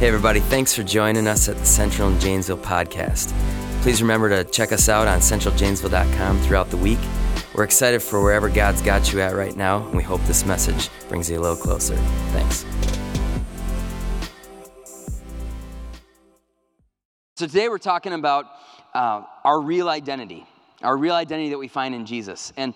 Hey, 0.00 0.08
everybody, 0.08 0.40
thanks 0.40 0.74
for 0.74 0.82
joining 0.82 1.26
us 1.26 1.46
at 1.50 1.58
the 1.58 1.66
Central 1.66 2.08
and 2.08 2.18
Janesville 2.18 2.56
podcast. 2.56 3.34
Please 3.82 4.00
remember 4.00 4.30
to 4.30 4.50
check 4.50 4.72
us 4.72 4.88
out 4.88 5.06
on 5.06 5.18
centraljanesville.com 5.18 6.40
throughout 6.40 6.70
the 6.70 6.78
week. 6.78 6.98
We're 7.54 7.64
excited 7.64 8.02
for 8.02 8.22
wherever 8.22 8.48
God's 8.48 8.80
got 8.80 9.12
you 9.12 9.20
at 9.20 9.34
right 9.34 9.54
now, 9.54 9.84
and 9.84 9.94
we 9.94 10.02
hope 10.02 10.22
this 10.22 10.46
message 10.46 10.88
brings 11.10 11.28
you 11.28 11.38
a 11.38 11.42
little 11.42 11.54
closer. 11.54 11.96
Thanks. 12.32 12.64
So, 17.36 17.46
today 17.46 17.68
we're 17.68 17.76
talking 17.76 18.14
about 18.14 18.46
uh, 18.94 19.24
our 19.44 19.60
real 19.60 19.90
identity, 19.90 20.46
our 20.82 20.96
real 20.96 21.14
identity 21.14 21.50
that 21.50 21.58
we 21.58 21.68
find 21.68 21.94
in 21.94 22.06
Jesus. 22.06 22.54
And 22.56 22.72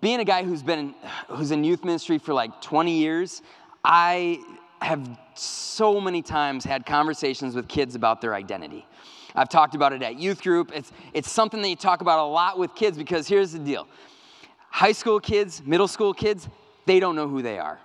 being 0.00 0.20
a 0.20 0.24
guy 0.24 0.44
who's 0.44 0.62
been 0.62 0.94
who's 1.30 1.50
in 1.50 1.64
youth 1.64 1.84
ministry 1.84 2.18
for 2.18 2.32
like 2.32 2.62
20 2.62 2.96
years, 2.96 3.42
I 3.82 4.38
have 4.80 5.18
so 5.34 6.00
many 6.00 6.22
times 6.22 6.64
had 6.64 6.86
conversations 6.86 7.54
with 7.54 7.68
kids 7.68 7.94
about 7.94 8.20
their 8.20 8.34
identity. 8.34 8.86
I've 9.34 9.48
talked 9.48 9.74
about 9.74 9.92
it 9.92 10.02
at 10.02 10.16
youth 10.18 10.42
group. 10.42 10.72
It's, 10.74 10.92
it's 11.12 11.30
something 11.30 11.60
that 11.60 11.68
you 11.68 11.76
talk 11.76 12.00
about 12.00 12.18
a 12.18 12.28
lot 12.28 12.58
with 12.58 12.74
kids 12.74 12.96
because 12.96 13.28
here's 13.28 13.52
the 13.52 13.58
deal 13.58 13.86
high 14.70 14.92
school 14.92 15.20
kids, 15.20 15.62
middle 15.64 15.88
school 15.88 16.12
kids, 16.12 16.48
they 16.86 17.00
don't 17.00 17.16
know 17.16 17.28
who 17.28 17.42
they 17.42 17.58
are. 17.58 17.78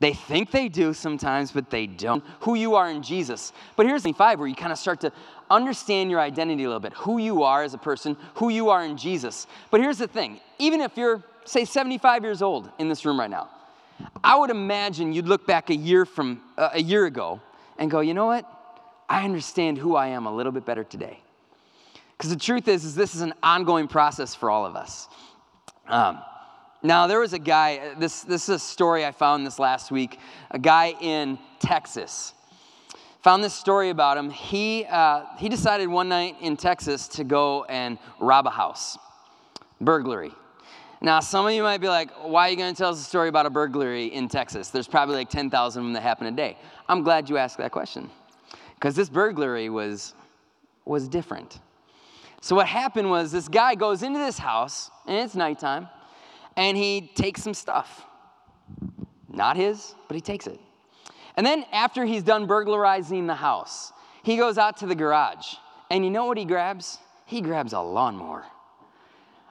They 0.00 0.14
think 0.14 0.52
they 0.52 0.68
do 0.68 0.94
sometimes, 0.94 1.50
but 1.50 1.70
they 1.70 1.86
don't. 1.86 2.24
Who 2.40 2.54
you 2.54 2.76
are 2.76 2.88
in 2.88 3.02
Jesus. 3.02 3.52
But 3.76 3.86
here's 3.86 4.04
the 4.04 4.12
five 4.12 4.38
where 4.38 4.46
you 4.46 4.54
kind 4.54 4.72
of 4.72 4.78
start 4.78 5.00
to 5.00 5.12
understand 5.50 6.10
your 6.10 6.20
identity 6.20 6.64
a 6.64 6.66
little 6.66 6.80
bit 6.80 6.92
who 6.92 7.18
you 7.18 7.42
are 7.42 7.62
as 7.62 7.74
a 7.74 7.78
person, 7.78 8.16
who 8.34 8.48
you 8.48 8.70
are 8.70 8.84
in 8.84 8.96
Jesus. 8.96 9.46
But 9.70 9.80
here's 9.80 9.98
the 9.98 10.06
thing 10.06 10.40
even 10.58 10.80
if 10.80 10.96
you're, 10.96 11.22
say, 11.44 11.64
75 11.64 12.22
years 12.22 12.42
old 12.42 12.70
in 12.78 12.88
this 12.88 13.04
room 13.04 13.18
right 13.18 13.30
now, 13.30 13.50
I 14.22 14.36
would 14.36 14.50
imagine 14.50 15.12
you'd 15.12 15.28
look 15.28 15.46
back 15.46 15.70
a 15.70 15.74
year 15.74 16.04
from 16.04 16.40
uh, 16.56 16.70
a 16.72 16.82
year 16.82 17.06
ago 17.06 17.40
and 17.78 17.90
go, 17.90 18.00
you 18.00 18.14
know 18.14 18.26
what? 18.26 18.44
I 19.08 19.24
understand 19.24 19.78
who 19.78 19.96
I 19.96 20.08
am 20.08 20.26
a 20.26 20.34
little 20.34 20.52
bit 20.52 20.64
better 20.64 20.84
today. 20.84 21.20
Because 22.16 22.30
the 22.30 22.38
truth 22.38 22.66
is, 22.68 22.84
is 22.84 22.94
this 22.94 23.14
is 23.14 23.20
an 23.20 23.32
ongoing 23.42 23.88
process 23.88 24.34
for 24.34 24.50
all 24.50 24.66
of 24.66 24.74
us. 24.74 25.08
Um, 25.86 26.18
now, 26.82 27.06
there 27.06 27.20
was 27.20 27.32
a 27.32 27.38
guy, 27.38 27.94
this, 27.98 28.22
this 28.22 28.44
is 28.44 28.56
a 28.56 28.58
story 28.58 29.04
I 29.04 29.12
found 29.12 29.46
this 29.46 29.58
last 29.58 29.90
week, 29.90 30.18
a 30.50 30.58
guy 30.58 30.94
in 31.00 31.38
Texas. 31.58 32.34
Found 33.22 33.42
this 33.42 33.54
story 33.54 33.90
about 33.90 34.16
him. 34.16 34.30
He, 34.30 34.84
uh, 34.84 35.24
he 35.38 35.48
decided 35.48 35.88
one 35.88 36.08
night 36.08 36.36
in 36.40 36.56
Texas 36.56 37.08
to 37.08 37.24
go 37.24 37.64
and 37.64 37.98
rob 38.20 38.46
a 38.46 38.50
house, 38.50 38.96
burglary. 39.80 40.32
Now, 41.00 41.20
some 41.20 41.46
of 41.46 41.52
you 41.52 41.62
might 41.62 41.80
be 41.80 41.88
like, 41.88 42.10
why 42.22 42.48
are 42.48 42.50
you 42.50 42.56
going 42.56 42.74
to 42.74 42.78
tell 42.78 42.90
us 42.90 43.00
a 43.00 43.04
story 43.04 43.28
about 43.28 43.46
a 43.46 43.50
burglary 43.50 44.06
in 44.06 44.28
Texas? 44.28 44.70
There's 44.70 44.88
probably 44.88 45.14
like 45.14 45.30
10,000 45.30 45.80
of 45.80 45.84
them 45.84 45.92
that 45.92 46.02
happen 46.02 46.26
a 46.26 46.32
day. 46.32 46.58
I'm 46.88 47.04
glad 47.04 47.30
you 47.30 47.36
asked 47.36 47.58
that 47.58 47.70
question 47.70 48.10
because 48.74 48.96
this 48.96 49.08
burglary 49.08 49.68
was, 49.68 50.14
was 50.84 51.06
different. 51.08 51.60
So, 52.40 52.56
what 52.56 52.66
happened 52.66 53.10
was 53.10 53.32
this 53.32 53.48
guy 53.48 53.74
goes 53.74 54.02
into 54.02 54.18
this 54.18 54.38
house, 54.38 54.90
and 55.06 55.16
it's 55.16 55.34
nighttime, 55.34 55.88
and 56.56 56.76
he 56.76 57.10
takes 57.14 57.42
some 57.42 57.54
stuff. 57.54 58.04
Not 59.28 59.56
his, 59.56 59.94
but 60.06 60.14
he 60.14 60.20
takes 60.20 60.46
it. 60.46 60.60
And 61.36 61.44
then, 61.44 61.64
after 61.72 62.04
he's 62.04 62.22
done 62.22 62.46
burglarizing 62.46 63.26
the 63.26 63.34
house, 63.34 63.92
he 64.22 64.36
goes 64.36 64.56
out 64.56 64.76
to 64.78 64.86
the 64.86 64.94
garage, 64.94 65.54
and 65.90 66.04
you 66.04 66.10
know 66.10 66.26
what 66.26 66.38
he 66.38 66.44
grabs? 66.44 66.98
He 67.26 67.40
grabs 67.40 67.72
a 67.72 67.80
lawnmower. 67.80 68.44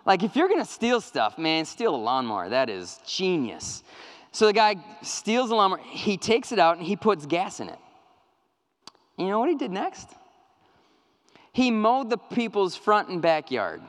Like, 0.08 0.23
if 0.23 0.38
you're 0.38 0.47
gonna 0.47 0.66
steal 0.66 1.02
stuff, 1.02 1.38
man, 1.38 1.66
steal 1.66 1.94
a 1.94 1.97
lawnmower. 1.97 2.47
That 2.47 2.69
is 2.69 3.00
genius. 3.05 3.83
So 4.31 4.45
the 4.45 4.53
guy 4.53 4.77
steals 5.02 5.50
the 5.50 5.55
lawnmower, 5.55 5.81
he 5.83 6.16
takes 6.16 6.53
it 6.53 6.59
out 6.59 6.77
and 6.77 6.88
he 6.88 6.95
puts 6.95 7.25
gas 7.25 7.59
in 7.59 7.67
it. 7.67 7.77
You 9.17 9.28
know 9.28 9.39
what 9.39 9.50
he 9.50 9.55
did 9.55 9.72
next? 9.72 10.08
He 11.52 11.72
mowed 11.72 12.09
the 12.09 12.17
people's 12.17 12.75
front 12.75 13.09
and 13.09 13.22
backyard 13.22 13.81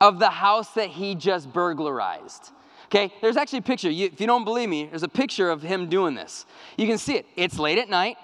of 0.00 0.20
the 0.20 0.30
house 0.30 0.70
that 0.74 0.90
he 0.90 1.16
just 1.16 1.52
burglarized. 1.52 2.52
Okay, 2.84 3.12
there's 3.20 3.36
actually 3.36 3.60
a 3.60 3.62
picture. 3.62 3.90
You, 3.90 4.06
if 4.06 4.20
you 4.20 4.28
don't 4.28 4.44
believe 4.44 4.68
me, 4.68 4.86
there's 4.86 5.02
a 5.02 5.08
picture 5.08 5.50
of 5.50 5.60
him 5.60 5.88
doing 5.88 6.14
this. 6.14 6.46
You 6.76 6.86
can 6.86 6.98
see 6.98 7.16
it. 7.16 7.26
It's 7.34 7.58
late 7.58 7.78
at 7.78 7.88
night, 7.88 8.16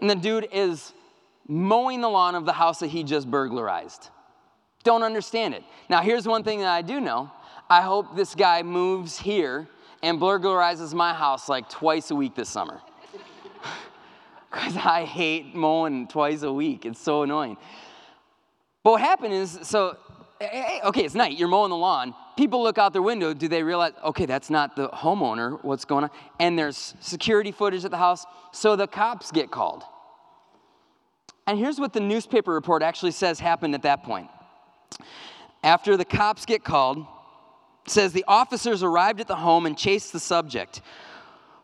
and 0.00 0.10
the 0.10 0.16
dude 0.16 0.48
is 0.50 0.92
mowing 1.46 2.00
the 2.00 2.08
lawn 2.08 2.34
of 2.34 2.46
the 2.46 2.52
house 2.52 2.80
that 2.80 2.88
he 2.88 3.04
just 3.04 3.30
burglarized. 3.30 4.08
Don't 4.84 5.02
understand 5.02 5.54
it. 5.54 5.64
Now, 5.88 6.02
here's 6.02 6.26
one 6.26 6.44
thing 6.44 6.60
that 6.60 6.68
I 6.68 6.82
do 6.82 7.00
know 7.00 7.30
I 7.68 7.82
hope 7.82 8.16
this 8.16 8.34
guy 8.34 8.62
moves 8.62 9.18
here 9.18 9.68
and 10.02 10.20
burglarizes 10.20 10.94
my 10.94 11.12
house 11.12 11.48
like 11.48 11.68
twice 11.68 12.10
a 12.10 12.14
week 12.14 12.34
this 12.34 12.48
summer. 12.48 12.80
Because 14.50 14.78
I 14.78 15.04
hate 15.04 15.54
mowing 15.54 16.08
twice 16.08 16.40
a 16.40 16.50
week. 16.50 16.86
It's 16.86 16.98
so 16.98 17.22
annoying. 17.22 17.58
But 18.82 18.92
what 18.92 19.02
happened 19.02 19.34
is 19.34 19.58
so, 19.64 19.98
okay, 20.40 21.04
it's 21.04 21.14
night, 21.14 21.36
you're 21.38 21.48
mowing 21.48 21.68
the 21.68 21.76
lawn. 21.76 22.14
People 22.38 22.62
look 22.62 22.78
out 22.78 22.94
their 22.94 23.02
window, 23.02 23.34
do 23.34 23.46
they 23.46 23.62
realize, 23.62 23.92
okay, 24.02 24.24
that's 24.24 24.48
not 24.48 24.74
the 24.74 24.88
homeowner, 24.88 25.62
what's 25.62 25.84
going 25.84 26.04
on? 26.04 26.10
And 26.40 26.58
there's 26.58 26.94
security 27.00 27.52
footage 27.52 27.84
at 27.84 27.90
the 27.90 27.98
house, 27.98 28.24
so 28.52 28.74
the 28.74 28.86
cops 28.86 29.30
get 29.30 29.50
called. 29.50 29.82
And 31.46 31.58
here's 31.58 31.78
what 31.78 31.92
the 31.92 32.00
newspaper 32.00 32.52
report 32.52 32.82
actually 32.82 33.10
says 33.10 33.38
happened 33.38 33.74
at 33.74 33.82
that 33.82 34.02
point. 34.02 34.30
After 35.62 35.96
the 35.96 36.04
cops 36.04 36.46
get 36.46 36.64
called, 36.64 37.06
says 37.86 38.12
the 38.12 38.24
officers 38.28 38.82
arrived 38.82 39.20
at 39.20 39.28
the 39.28 39.36
home 39.36 39.66
and 39.66 39.76
chased 39.76 40.12
the 40.12 40.20
subject, 40.20 40.80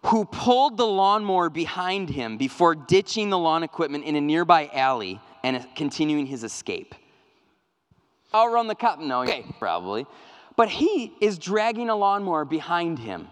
who 0.07 0.25
pulled 0.25 0.77
the 0.77 0.87
lawnmower 0.87 1.49
behind 1.49 2.11
him 2.11 2.37
before 2.37 2.75
ditching 2.75 3.31
the 3.31 3.39
lawn 3.39 3.63
equipment 3.63 4.05
in 4.05 4.17
a 4.17 4.21
nearby 4.21 4.69
alley 4.73 5.21
and 5.43 5.67
continuing 5.75 6.27
his 6.27 6.45
escape. 6.45 6.95
I'll 8.33 8.49
run 8.49 8.67
the 8.67 8.75
cop. 8.75 8.99
No, 8.99 9.23
okay, 9.23 9.45
probably. 9.59 10.07
But 10.57 10.69
he 10.69 11.13
is 11.21 11.39
dragging 11.39 11.89
a 11.89 11.97
lawnmower 11.97 12.45
behind 12.45 12.99
him, 12.99 13.29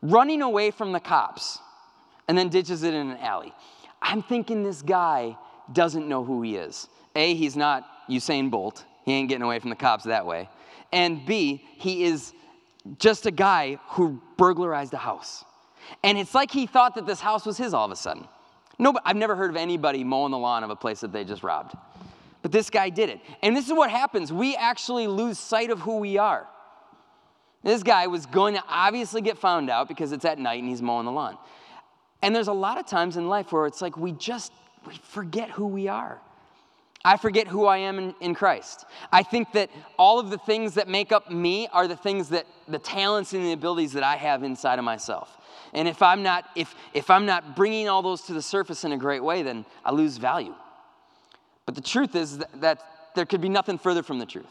running 0.00 0.42
away 0.42 0.70
from 0.70 0.92
the 0.92 1.00
cops, 1.00 1.58
and 2.28 2.36
then 2.36 2.48
ditches 2.48 2.82
it 2.82 2.94
in 2.94 3.10
an 3.10 3.18
alley. 3.18 3.52
I'm 4.00 4.22
thinking 4.22 4.64
this 4.64 4.82
guy 4.82 5.36
doesn't 5.72 6.08
know 6.08 6.24
who 6.24 6.42
he 6.42 6.56
is. 6.56 6.88
A, 7.14 7.34
he's 7.34 7.56
not 7.56 7.86
Usain 8.08 8.50
Bolt. 8.50 8.84
He 9.04 9.12
ain't 9.12 9.28
getting 9.28 9.42
away 9.42 9.58
from 9.58 9.70
the 9.70 9.76
cops 9.76 10.04
that 10.04 10.26
way. 10.26 10.48
And 10.92 11.24
B, 11.26 11.64
he 11.76 12.04
is 12.04 12.32
just 12.98 13.26
a 13.26 13.30
guy 13.30 13.78
who 13.90 14.20
burglarized 14.36 14.94
a 14.94 14.98
house. 14.98 15.44
And 16.02 16.18
it's 16.18 16.34
like 16.34 16.50
he 16.50 16.66
thought 16.66 16.94
that 16.94 17.06
this 17.06 17.20
house 17.20 17.44
was 17.46 17.56
his 17.56 17.74
all 17.74 17.84
of 17.84 17.90
a 17.90 17.96
sudden. 17.96 18.26
No, 18.78 18.94
I've 19.04 19.16
never 19.16 19.36
heard 19.36 19.50
of 19.50 19.56
anybody 19.56 20.04
mowing 20.04 20.32
the 20.32 20.38
lawn 20.38 20.64
of 20.64 20.70
a 20.70 20.76
place 20.76 21.00
that 21.00 21.12
they 21.12 21.24
just 21.24 21.42
robbed. 21.42 21.74
But 22.42 22.50
this 22.50 22.70
guy 22.70 22.90
did 22.90 23.08
it. 23.08 23.20
And 23.42 23.56
this 23.56 23.66
is 23.66 23.72
what 23.72 23.90
happens 23.90 24.32
we 24.32 24.56
actually 24.56 25.06
lose 25.06 25.38
sight 25.38 25.70
of 25.70 25.80
who 25.80 25.98
we 25.98 26.18
are. 26.18 26.48
This 27.62 27.82
guy 27.84 28.08
was 28.08 28.26
going 28.26 28.54
to 28.54 28.64
obviously 28.68 29.20
get 29.20 29.38
found 29.38 29.70
out 29.70 29.86
because 29.86 30.10
it's 30.10 30.24
at 30.24 30.38
night 30.38 30.60
and 30.60 30.68
he's 30.68 30.82
mowing 30.82 31.06
the 31.06 31.12
lawn. 31.12 31.38
And 32.20 32.34
there's 32.34 32.48
a 32.48 32.52
lot 32.52 32.78
of 32.78 32.86
times 32.86 33.16
in 33.16 33.28
life 33.28 33.52
where 33.52 33.66
it's 33.66 33.80
like 33.80 33.96
we 33.96 34.12
just 34.12 34.52
we 34.86 34.94
forget 34.96 35.50
who 35.50 35.66
we 35.66 35.86
are. 35.86 36.20
I 37.04 37.16
forget 37.16 37.48
who 37.48 37.66
I 37.66 37.78
am 37.78 37.98
in, 37.98 38.14
in, 38.20 38.34
Christ. 38.34 38.84
I 39.10 39.22
think 39.24 39.52
that 39.52 39.70
all 39.98 40.20
of 40.20 40.30
the 40.30 40.38
things 40.38 40.74
that 40.74 40.88
make 40.88 41.10
up 41.10 41.30
me 41.30 41.66
are 41.72 41.88
the 41.88 41.96
things 41.96 42.28
that 42.28 42.46
the 42.68 42.78
talents 42.78 43.32
and 43.32 43.44
the 43.44 43.52
abilities 43.52 43.92
that 43.92 44.04
I 44.04 44.16
have 44.16 44.44
inside 44.44 44.78
of 44.78 44.84
myself. 44.84 45.36
And 45.72 45.88
if 45.88 46.00
I'm 46.02 46.22
not 46.22 46.44
if 46.54 46.74
if 46.94 47.10
I'm 47.10 47.26
not 47.26 47.56
bringing 47.56 47.88
all 47.88 48.02
those 48.02 48.22
to 48.22 48.34
the 48.34 48.42
surface 48.42 48.84
in 48.84 48.92
a 48.92 48.96
great 48.96 49.24
way, 49.24 49.42
then 49.42 49.64
I 49.84 49.90
lose 49.90 50.18
value. 50.18 50.54
But 51.66 51.74
the 51.74 51.80
truth 51.80 52.14
is 52.14 52.38
that, 52.38 52.60
that 52.60 52.82
there 53.14 53.26
could 53.26 53.40
be 53.40 53.48
nothing 53.48 53.78
further 53.78 54.02
from 54.02 54.18
the 54.18 54.26
truth. 54.26 54.46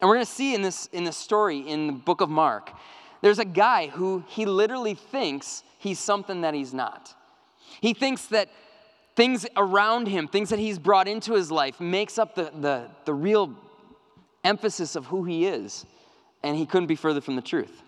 And 0.00 0.08
we're 0.08 0.16
going 0.16 0.26
to 0.26 0.32
see 0.32 0.54
in 0.54 0.62
this 0.62 0.86
in 0.86 1.04
this 1.04 1.16
story 1.16 1.58
in 1.58 1.86
the 1.86 1.92
book 1.92 2.20
of 2.20 2.30
Mark, 2.30 2.72
there's 3.20 3.38
a 3.38 3.44
guy 3.44 3.88
who 3.88 4.24
he 4.26 4.46
literally 4.46 4.94
thinks 4.94 5.62
he's 5.78 5.98
something 5.98 6.40
that 6.40 6.54
he's 6.54 6.74
not. 6.74 7.14
He 7.80 7.94
thinks 7.94 8.26
that 8.26 8.48
things 9.18 9.44
around 9.56 10.06
him, 10.06 10.28
things 10.28 10.50
that 10.50 10.60
he's 10.60 10.78
brought 10.78 11.08
into 11.08 11.32
his 11.34 11.50
life, 11.50 11.80
makes 11.80 12.18
up 12.18 12.36
the, 12.36 12.52
the, 12.60 12.88
the 13.04 13.12
real 13.12 13.52
emphasis 14.44 14.94
of 14.94 15.06
who 15.06 15.24
he 15.24 15.44
is. 15.44 15.84
And 16.44 16.56
he 16.56 16.64
couldn't 16.64 16.86
be 16.86 16.94
further 16.94 17.20
from 17.20 17.34
the 17.34 17.42
truth. 17.42 17.82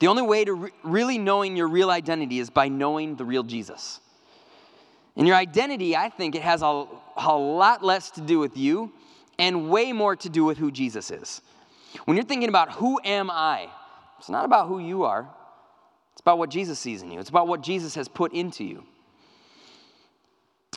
The 0.00 0.08
only 0.08 0.22
way 0.22 0.44
to 0.44 0.54
re- 0.54 0.70
really 0.82 1.18
knowing 1.18 1.56
your 1.56 1.68
real 1.68 1.88
identity 1.88 2.40
is 2.40 2.50
by 2.50 2.66
knowing 2.66 3.14
the 3.14 3.24
real 3.24 3.44
Jesus. 3.44 4.00
And 5.16 5.24
your 5.24 5.36
identity, 5.36 5.94
I 5.94 6.08
think 6.08 6.34
it 6.34 6.42
has 6.42 6.62
a, 6.62 6.86
a 7.16 7.36
lot 7.36 7.84
less 7.84 8.10
to 8.12 8.20
do 8.20 8.40
with 8.40 8.56
you 8.56 8.92
and 9.38 9.70
way 9.70 9.92
more 9.92 10.16
to 10.16 10.28
do 10.28 10.44
with 10.44 10.58
who 10.58 10.72
Jesus 10.72 11.12
is. 11.12 11.42
When 12.06 12.16
you're 12.16 12.26
thinking 12.26 12.48
about 12.48 12.72
who 12.72 13.00
am 13.04 13.30
I, 13.30 13.68
it's 14.18 14.28
not 14.28 14.44
about 14.44 14.66
who 14.66 14.80
you 14.80 15.04
are, 15.04 15.30
it's 16.12 16.22
about 16.22 16.38
what 16.38 16.50
Jesus 16.50 16.80
sees 16.80 17.02
in 17.02 17.12
you, 17.12 17.20
it's 17.20 17.30
about 17.30 17.46
what 17.46 17.60
Jesus 17.60 17.94
has 17.94 18.08
put 18.08 18.32
into 18.32 18.64
you. 18.64 18.84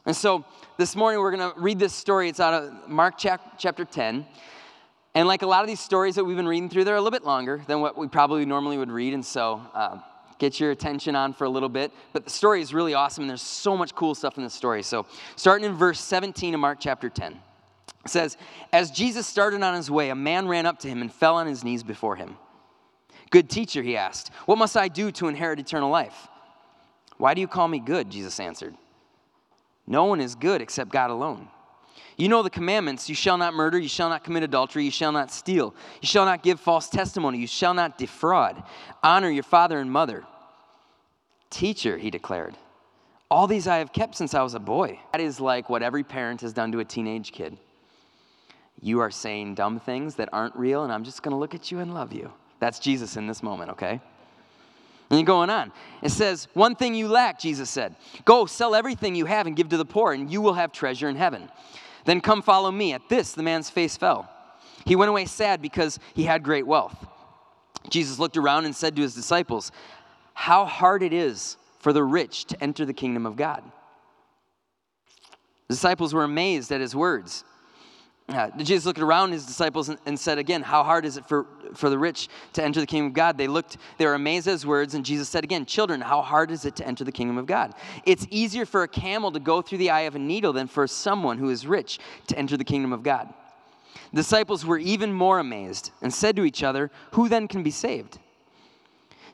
And 0.05 0.15
so 0.15 0.43
this 0.77 0.95
morning 0.95 1.21
we're 1.21 1.35
going 1.35 1.53
to 1.53 1.59
read 1.59 1.79
this 1.79 1.93
story. 1.93 2.27
It's 2.27 2.41
out 2.41 2.53
of 2.53 2.89
Mark 2.89 3.15
chapter 3.17 3.85
10. 3.85 4.25
And 5.15 5.27
like 5.27 5.43
a 5.43 5.47
lot 5.47 5.61
of 5.61 5.67
these 5.67 5.79
stories 5.79 6.15
that 6.15 6.25
we've 6.25 6.35
been 6.35 6.47
reading 6.47 6.69
through, 6.69 6.83
they're 6.83 6.95
a 6.95 7.01
little 7.01 7.17
bit 7.17 7.25
longer 7.25 7.63
than 7.67 7.79
what 7.79 7.97
we 7.97 8.07
probably 8.07 8.45
normally 8.45 8.77
would 8.77 8.91
read. 8.91 9.13
And 9.13 9.25
so 9.25 9.61
uh, 9.73 9.99
get 10.39 10.59
your 10.59 10.71
attention 10.71 11.15
on 11.15 11.31
for 11.33 11.45
a 11.45 11.49
little 11.49 11.69
bit. 11.69 11.91
But 12.11 12.25
the 12.25 12.29
story 12.29 12.61
is 12.61 12.73
really 12.73 12.93
awesome, 12.93 13.23
and 13.23 13.29
there's 13.29 13.41
so 13.41 13.77
much 13.77 13.95
cool 13.95 14.13
stuff 14.13 14.37
in 14.37 14.43
the 14.43 14.49
story. 14.49 14.83
So, 14.83 15.05
starting 15.37 15.65
in 15.65 15.73
verse 15.73 16.01
17 16.01 16.53
of 16.53 16.59
Mark 16.59 16.79
chapter 16.81 17.09
10, 17.09 17.39
it 18.03 18.09
says, 18.09 18.35
As 18.73 18.91
Jesus 18.91 19.25
started 19.25 19.63
on 19.63 19.75
his 19.75 19.89
way, 19.89 20.09
a 20.09 20.15
man 20.15 20.47
ran 20.49 20.65
up 20.65 20.79
to 20.79 20.89
him 20.89 21.01
and 21.01 21.13
fell 21.13 21.35
on 21.35 21.47
his 21.47 21.63
knees 21.63 21.83
before 21.83 22.17
him. 22.17 22.35
Good 23.29 23.49
teacher, 23.49 23.81
he 23.81 23.95
asked, 23.95 24.33
What 24.45 24.57
must 24.57 24.75
I 24.75 24.89
do 24.89 25.11
to 25.13 25.27
inherit 25.27 25.59
eternal 25.59 25.89
life? 25.89 26.27
Why 27.17 27.35
do 27.35 27.41
you 27.41 27.47
call 27.47 27.67
me 27.67 27.79
good? 27.79 28.09
Jesus 28.09 28.39
answered. 28.39 28.75
No 29.85 30.05
one 30.05 30.21
is 30.21 30.35
good 30.35 30.61
except 30.61 30.91
God 30.91 31.11
alone. 31.11 31.47
You 32.17 32.29
know 32.29 32.43
the 32.43 32.49
commandments 32.49 33.09
you 33.09 33.15
shall 33.15 33.37
not 33.37 33.53
murder, 33.53 33.77
you 33.79 33.89
shall 33.89 34.09
not 34.09 34.23
commit 34.23 34.43
adultery, 34.43 34.85
you 34.85 34.91
shall 34.91 35.11
not 35.11 35.31
steal, 35.31 35.73
you 36.01 36.07
shall 36.07 36.25
not 36.25 36.43
give 36.43 36.59
false 36.59 36.89
testimony, 36.89 37.39
you 37.39 37.47
shall 37.47 37.73
not 37.73 37.97
defraud, 37.97 38.61
honor 39.01 39.29
your 39.29 39.43
father 39.43 39.79
and 39.79 39.91
mother. 39.91 40.23
Teacher, 41.49 41.97
he 41.97 42.11
declared, 42.11 42.55
all 43.31 43.47
these 43.47 43.67
I 43.67 43.77
have 43.77 43.91
kept 43.91 44.15
since 44.15 44.35
I 44.35 44.43
was 44.43 44.53
a 44.53 44.59
boy. 44.59 44.99
That 45.11 45.21
is 45.21 45.39
like 45.39 45.67
what 45.67 45.81
every 45.81 46.03
parent 46.03 46.41
has 46.41 46.53
done 46.53 46.71
to 46.71 46.79
a 46.79 46.85
teenage 46.85 47.31
kid. 47.31 47.57
You 48.79 48.99
are 48.99 49.09
saying 49.09 49.55
dumb 49.55 49.79
things 49.79 50.15
that 50.15 50.29
aren't 50.31 50.55
real, 50.55 50.83
and 50.83 50.93
I'm 50.93 51.03
just 51.03 51.23
going 51.23 51.31
to 51.31 51.37
look 51.37 51.55
at 51.55 51.71
you 51.71 51.79
and 51.79 51.95
love 51.95 52.13
you. 52.13 52.31
That's 52.59 52.77
Jesus 52.77 53.17
in 53.17 53.25
this 53.25 53.41
moment, 53.41 53.71
okay? 53.71 54.01
And 55.09 55.19
you're 55.19 55.25
going 55.25 55.49
on. 55.49 55.71
It 56.01 56.09
says, 56.09 56.47
One 56.53 56.75
thing 56.75 56.95
you 56.95 57.07
lack, 57.07 57.39
Jesus 57.39 57.69
said. 57.69 57.95
Go 58.25 58.45
sell 58.45 58.75
everything 58.75 59.15
you 59.15 59.25
have 59.25 59.47
and 59.47 59.55
give 59.55 59.69
to 59.69 59.77
the 59.77 59.85
poor, 59.85 60.13
and 60.13 60.31
you 60.31 60.41
will 60.41 60.53
have 60.53 60.71
treasure 60.71 61.09
in 61.09 61.15
heaven. 61.15 61.49
Then 62.05 62.21
come 62.21 62.41
follow 62.41 62.71
me. 62.71 62.93
At 62.93 63.09
this, 63.09 63.33
the 63.33 63.43
man's 63.43 63.69
face 63.69 63.97
fell. 63.97 64.29
He 64.85 64.95
went 64.95 65.09
away 65.09 65.25
sad 65.25 65.61
because 65.61 65.99
he 66.13 66.23
had 66.23 66.43
great 66.43 66.67
wealth. 66.67 67.07
Jesus 67.89 68.19
looked 68.19 68.37
around 68.37 68.65
and 68.65 68.75
said 68.75 68.95
to 68.95 69.01
his 69.01 69.15
disciples, 69.15 69.71
How 70.33 70.65
hard 70.65 71.03
it 71.03 71.13
is 71.13 71.57
for 71.79 71.93
the 71.93 72.03
rich 72.03 72.45
to 72.45 72.63
enter 72.63 72.85
the 72.85 72.93
kingdom 72.93 73.25
of 73.25 73.35
God. 73.35 73.63
The 75.67 75.75
disciples 75.75 76.13
were 76.13 76.23
amazed 76.23 76.71
at 76.71 76.81
his 76.81 76.95
words. 76.95 77.43
Uh, 78.33 78.49
Jesus 78.57 78.85
looked 78.85 78.99
around 78.99 79.31
his 79.31 79.45
disciples 79.45 79.89
and, 79.89 79.99
and, 80.07 80.19
said 80.19 80.39
again, 80.39 80.63
How 80.63 80.83
hard 80.83 81.05
is 81.05 81.17
it 81.17 81.25
for, 81.27 81.45
for 81.75 81.89
the 81.89 81.99
rich 81.99 82.29
to 82.53 82.63
enter 82.63 82.79
the 82.79 82.87
kingdom 82.87 83.07
of 83.07 83.13
God? 83.13 83.37
They 83.37 83.47
looked, 83.47 83.77
they 83.97 84.05
were 84.05 84.15
amazed 84.15 84.47
at 84.47 84.51
his 84.51 84.65
words, 84.65 84.95
and 84.95 85.05
Jesus 85.05 85.29
said 85.29 85.43
again, 85.43 85.65
Children, 85.67 86.01
how 86.01 86.21
hard 86.23 86.49
is 86.49 86.65
it 86.65 86.75
to 86.77 86.87
enter 86.87 87.03
the 87.03 87.11
kingdom 87.11 87.37
of 87.37 87.45
God? 87.45 87.75
It's 88.05 88.25
easier 88.31 88.65
for 88.65 88.81
a 88.81 88.87
camel 88.87 89.31
to 89.31 89.39
go 89.39 89.61
through 89.61 89.77
the 89.77 89.91
eye 89.91 90.01
of 90.01 90.15
a 90.15 90.19
needle 90.19 90.51
than 90.51 90.67
for 90.67 90.87
someone 90.87 91.37
who 91.37 91.49
is 91.49 91.67
rich 91.67 91.99
to 92.27 92.37
enter 92.37 92.57
the 92.57 92.63
kingdom 92.63 92.91
of 92.91 93.03
God. 93.03 93.31
The 94.11 94.17
disciples 94.17 94.65
were 94.65 94.79
even 94.79 95.13
more 95.13 95.37
amazed 95.37 95.91
and 96.01 96.11
said 96.11 96.35
to 96.37 96.43
each 96.43 96.63
other, 96.63 96.89
Who 97.11 97.29
then 97.29 97.47
can 97.47 97.61
be 97.61 97.71
saved? 97.71 98.17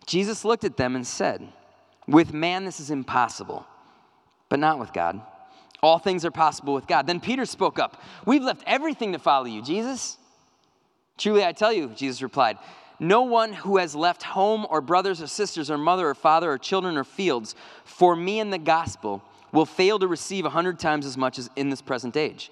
Jesus 0.05 0.43
looked 0.43 0.63
at 0.65 0.75
them 0.75 0.95
and 0.95 1.07
said, 1.07 1.47
With 2.07 2.33
man 2.33 2.65
this 2.65 2.79
is 2.81 2.91
impossible, 2.91 3.65
but 4.49 4.59
not 4.59 4.77
with 4.77 4.91
God. 4.91 5.21
All 5.81 5.99
things 5.99 6.25
are 6.25 6.31
possible 6.31 6.73
with 6.73 6.87
God. 6.87 7.07
Then 7.07 7.19
Peter 7.19 7.45
spoke 7.45 7.79
up. 7.79 8.01
We've 8.25 8.43
left 8.43 8.63
everything 8.67 9.13
to 9.13 9.19
follow 9.19 9.45
you, 9.45 9.61
Jesus. 9.61 10.17
Truly, 11.17 11.43
I 11.43 11.51
tell 11.51 11.71
you, 11.71 11.89
Jesus 11.89 12.21
replied, 12.21 12.57
no 12.99 13.21
one 13.21 13.53
who 13.53 13.77
has 13.77 13.95
left 13.95 14.23
home 14.23 14.67
or 14.69 14.81
brothers 14.81 15.21
or 15.21 15.27
sisters 15.27 15.71
or 15.71 15.77
mother 15.77 16.09
or 16.09 16.15
father 16.15 16.51
or 16.51 16.57
children 16.57 16.97
or 16.97 17.05
fields 17.05 17.55
for 17.85 18.15
me 18.15 18.41
and 18.41 18.51
the 18.51 18.57
gospel 18.57 19.23
will 19.51 19.65
fail 19.65 19.97
to 19.99 20.07
receive 20.07 20.45
a 20.45 20.49
hundred 20.49 20.79
times 20.79 21.05
as 21.05 21.17
much 21.17 21.39
as 21.39 21.49
in 21.55 21.69
this 21.69 21.81
present 21.81 22.17
age 22.17 22.51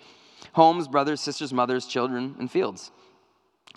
homes, 0.54 0.88
brothers, 0.88 1.22
sisters, 1.22 1.54
mothers, 1.54 1.86
children, 1.86 2.36
and 2.40 2.50
fields, 2.50 2.92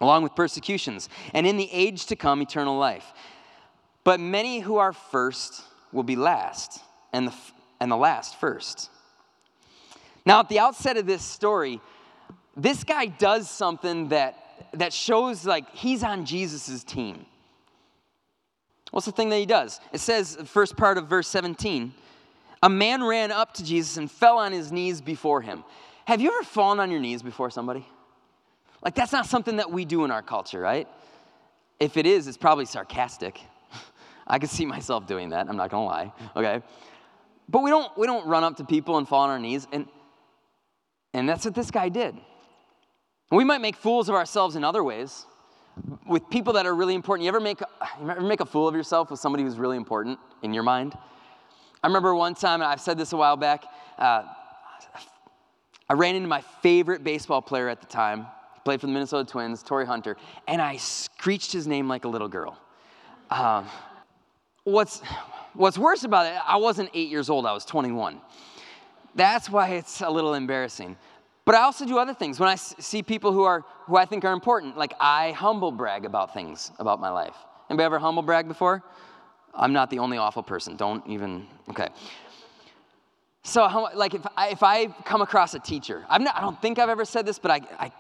along 0.00 0.22
with 0.22 0.34
persecutions, 0.34 1.08
and 1.34 1.46
in 1.46 1.56
the 1.58 1.70
age 1.70 2.06
to 2.06 2.16
come, 2.16 2.40
eternal 2.40 2.78
life. 2.78 3.12
But 4.02 4.18
many 4.18 4.60
who 4.60 4.76
are 4.76 4.92
first 4.92 5.62
will 5.92 6.04
be 6.04 6.16
last, 6.16 6.80
and 7.12 7.28
the, 7.28 7.34
and 7.80 7.90
the 7.90 7.96
last 7.96 8.38
first. 8.40 8.88
Now, 10.26 10.40
at 10.40 10.48
the 10.48 10.58
outset 10.58 10.96
of 10.96 11.06
this 11.06 11.22
story, 11.22 11.80
this 12.56 12.84
guy 12.84 13.06
does 13.06 13.48
something 13.48 14.08
that, 14.08 14.36
that 14.74 14.92
shows 14.92 15.46
like 15.46 15.74
he's 15.74 16.02
on 16.02 16.24
Jesus' 16.26 16.84
team. 16.84 17.24
What's 18.90 19.06
the 19.06 19.12
thing 19.12 19.28
that 19.30 19.38
he 19.38 19.46
does? 19.46 19.80
It 19.92 20.00
says, 20.00 20.36
the 20.36 20.44
first 20.44 20.76
part 20.76 20.98
of 20.98 21.06
verse 21.06 21.28
17, 21.28 21.94
a 22.62 22.68
man 22.68 23.02
ran 23.02 23.30
up 23.30 23.54
to 23.54 23.64
Jesus 23.64 23.96
and 23.96 24.10
fell 24.10 24.38
on 24.38 24.52
his 24.52 24.72
knees 24.72 25.00
before 25.00 25.40
him. 25.40 25.64
Have 26.06 26.20
you 26.20 26.32
ever 26.32 26.44
fallen 26.44 26.80
on 26.80 26.90
your 26.90 27.00
knees 27.00 27.22
before 27.22 27.50
somebody? 27.50 27.86
Like, 28.82 28.94
that's 28.94 29.12
not 29.12 29.26
something 29.26 29.56
that 29.56 29.70
we 29.70 29.84
do 29.84 30.04
in 30.04 30.10
our 30.10 30.22
culture, 30.22 30.60
right? 30.60 30.88
If 31.78 31.96
it 31.96 32.04
is, 32.04 32.26
it's 32.26 32.36
probably 32.36 32.64
sarcastic. 32.64 33.40
I 34.26 34.38
could 34.38 34.50
see 34.50 34.66
myself 34.66 35.06
doing 35.06 35.30
that, 35.30 35.48
I'm 35.48 35.56
not 35.56 35.70
gonna 35.70 35.86
lie, 35.86 36.12
okay? 36.34 36.62
But 37.48 37.62
we 37.62 37.70
don't, 37.70 37.96
we 37.96 38.06
don't 38.06 38.26
run 38.26 38.44
up 38.44 38.56
to 38.56 38.64
people 38.64 38.98
and 38.98 39.06
fall 39.06 39.22
on 39.22 39.30
our 39.30 39.38
knees. 39.38 39.66
And 39.72 39.86
and 41.14 41.28
that's 41.28 41.44
what 41.44 41.54
this 41.54 41.70
guy 41.70 41.88
did. 41.88 42.16
We 43.30 43.44
might 43.44 43.60
make 43.60 43.76
fools 43.76 44.08
of 44.08 44.14
ourselves 44.14 44.56
in 44.56 44.64
other 44.64 44.82
ways. 44.82 45.26
With 46.06 46.28
people 46.30 46.54
that 46.54 46.66
are 46.66 46.74
really 46.74 46.94
important, 46.94 47.24
you 47.24 47.28
ever 47.28 47.40
make, 47.40 47.60
you 48.00 48.10
ever 48.10 48.20
make 48.20 48.40
a 48.40 48.46
fool 48.46 48.66
of 48.66 48.74
yourself 48.74 49.10
with 49.10 49.20
somebody 49.20 49.44
who's 49.44 49.56
really 49.56 49.76
important 49.76 50.18
in 50.42 50.52
your 50.52 50.64
mind? 50.64 50.94
I 51.82 51.86
remember 51.86 52.14
one 52.14 52.34
time, 52.34 52.60
I've 52.60 52.80
said 52.80 52.98
this 52.98 53.12
a 53.12 53.16
while 53.16 53.36
back, 53.36 53.64
uh, 53.98 54.24
I 55.88 55.92
ran 55.94 56.14
into 56.14 56.28
my 56.28 56.42
favorite 56.62 57.02
baseball 57.02 57.40
player 57.40 57.68
at 57.68 57.80
the 57.80 57.86
time, 57.86 58.26
played 58.64 58.80
for 58.80 58.86
the 58.86 58.92
Minnesota 58.92 59.30
Twins, 59.30 59.62
Torii 59.62 59.86
Hunter, 59.86 60.16
and 60.46 60.60
I 60.60 60.76
screeched 60.76 61.52
his 61.52 61.66
name 61.66 61.88
like 61.88 62.04
a 62.04 62.08
little 62.08 62.28
girl. 62.28 62.58
Um, 63.30 63.66
what's, 64.64 65.00
what's 65.54 65.78
worse 65.78 66.04
about 66.04 66.26
it, 66.26 66.34
I 66.46 66.56
wasn't 66.56 66.90
eight 66.94 67.08
years 67.08 67.30
old, 67.30 67.46
I 67.46 67.52
was 67.52 67.64
21. 67.64 68.20
That's 69.14 69.50
why 69.50 69.70
it's 69.70 70.00
a 70.00 70.10
little 70.10 70.34
embarrassing. 70.34 70.96
But 71.44 71.54
I 71.54 71.62
also 71.62 71.84
do 71.84 71.98
other 71.98 72.14
things. 72.14 72.38
When 72.38 72.48
I 72.48 72.54
see 72.54 73.02
people 73.02 73.32
who 73.32 73.42
are 73.42 73.64
who 73.86 73.96
I 73.96 74.04
think 74.04 74.24
are 74.24 74.32
important, 74.32 74.76
like 74.76 74.94
I 75.00 75.32
humble 75.32 75.72
brag 75.72 76.04
about 76.04 76.32
things 76.32 76.70
about 76.78 77.00
my 77.00 77.10
life. 77.10 77.34
Anybody 77.68 77.86
ever 77.86 77.98
humble 77.98 78.22
brag 78.22 78.46
before? 78.46 78.82
I'm 79.54 79.72
not 79.72 79.90
the 79.90 79.98
only 79.98 80.18
awful 80.18 80.42
person. 80.42 80.76
Don't 80.76 81.06
even. 81.06 81.46
Okay. 81.68 81.88
So, 83.42 83.64
like, 83.94 84.14
if 84.14 84.26
I, 84.36 84.48
if 84.48 84.62
I 84.62 84.86
come 84.86 85.22
across 85.22 85.54
a 85.54 85.58
teacher, 85.58 86.04
I'm 86.10 86.22
not, 86.22 86.36
I 86.36 86.42
don't 86.42 86.60
think 86.60 86.78
I've 86.78 86.90
ever 86.90 87.06
said 87.06 87.24
this, 87.24 87.38
but 87.38 87.50
I, 87.50 87.60
I, 87.78 87.92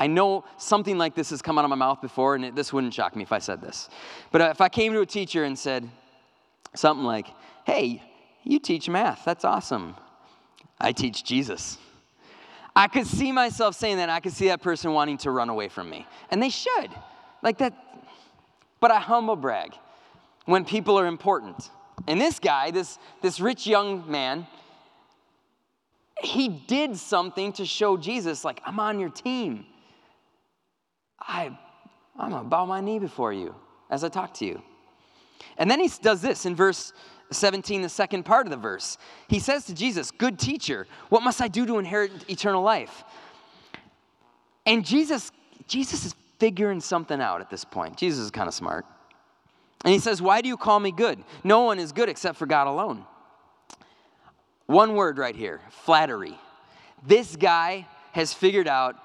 I 0.00 0.06
know 0.08 0.44
something 0.56 0.98
like 0.98 1.14
this 1.14 1.30
has 1.30 1.40
come 1.40 1.56
out 1.56 1.64
of 1.64 1.70
my 1.70 1.76
mouth 1.76 2.00
before, 2.00 2.34
and 2.34 2.44
it, 2.44 2.56
this 2.56 2.72
wouldn't 2.72 2.92
shock 2.92 3.14
me 3.14 3.22
if 3.22 3.30
I 3.30 3.38
said 3.38 3.60
this. 3.60 3.88
But 4.32 4.40
if 4.40 4.60
I 4.60 4.68
came 4.68 4.92
to 4.94 5.00
a 5.00 5.06
teacher 5.06 5.44
and 5.44 5.56
said 5.56 5.88
something 6.74 7.06
like, 7.06 7.28
"Hey, 7.64 8.02
you 8.42 8.58
teach 8.58 8.88
math. 8.88 9.24
That's 9.24 9.44
awesome." 9.44 9.94
I 10.80 10.92
teach 10.92 11.24
Jesus. 11.24 11.78
I 12.74 12.86
could 12.86 13.06
see 13.06 13.32
myself 13.32 13.74
saying 13.74 13.96
that. 13.96 14.08
I 14.08 14.20
could 14.20 14.32
see 14.32 14.48
that 14.48 14.62
person 14.62 14.92
wanting 14.92 15.18
to 15.18 15.30
run 15.30 15.48
away 15.48 15.68
from 15.68 15.90
me. 15.90 16.06
And 16.30 16.42
they 16.42 16.50
should. 16.50 16.90
Like 17.42 17.58
that. 17.58 17.74
But 18.80 18.90
I 18.90 19.00
humble 19.00 19.36
brag 19.36 19.74
when 20.44 20.64
people 20.64 20.98
are 20.98 21.06
important. 21.06 21.70
And 22.06 22.20
this 22.20 22.38
guy, 22.38 22.70
this, 22.70 22.98
this 23.20 23.40
rich 23.40 23.66
young 23.66 24.08
man, 24.10 24.46
he 26.22 26.48
did 26.48 26.96
something 26.96 27.52
to 27.54 27.66
show 27.66 27.96
Jesus, 27.96 28.44
like, 28.44 28.60
I'm 28.64 28.78
on 28.78 28.98
your 28.98 29.10
team. 29.10 29.66
I, 31.20 31.56
I'm 32.18 32.30
gonna 32.30 32.48
bow 32.48 32.64
my 32.64 32.80
knee 32.80 32.98
before 32.98 33.32
you 33.32 33.54
as 33.90 34.04
I 34.04 34.08
talk 34.08 34.34
to 34.34 34.46
you. 34.46 34.62
And 35.56 35.70
then 35.70 35.80
he 35.80 35.90
does 36.00 36.22
this 36.22 36.46
in 36.46 36.54
verse 36.54 36.92
17, 37.30 37.82
the 37.82 37.88
second 37.88 38.24
part 38.24 38.46
of 38.46 38.50
the 38.50 38.56
verse. 38.56 38.98
He 39.28 39.38
says 39.38 39.66
to 39.66 39.74
Jesus, 39.74 40.10
Good 40.10 40.38
teacher, 40.38 40.86
what 41.08 41.22
must 41.22 41.40
I 41.40 41.48
do 41.48 41.66
to 41.66 41.78
inherit 41.78 42.28
eternal 42.30 42.62
life? 42.62 43.04
And 44.64 44.84
Jesus, 44.84 45.30
Jesus 45.66 46.04
is 46.06 46.14
figuring 46.38 46.80
something 46.80 47.20
out 47.20 47.40
at 47.40 47.50
this 47.50 47.64
point. 47.64 47.96
Jesus 47.96 48.20
is 48.20 48.30
kind 48.30 48.48
of 48.48 48.54
smart. 48.54 48.86
And 49.84 49.92
he 49.92 49.98
says, 49.98 50.20
Why 50.22 50.40
do 50.40 50.48
you 50.48 50.56
call 50.56 50.80
me 50.80 50.90
good? 50.90 51.22
No 51.44 51.62
one 51.62 51.78
is 51.78 51.92
good 51.92 52.08
except 52.08 52.38
for 52.38 52.46
God 52.46 52.66
alone. 52.66 53.04
One 54.66 54.94
word 54.94 55.18
right 55.18 55.36
here 55.36 55.60
flattery. 55.70 56.38
This 57.06 57.36
guy 57.36 57.86
has 58.12 58.34
figured 58.34 58.68
out 58.68 58.96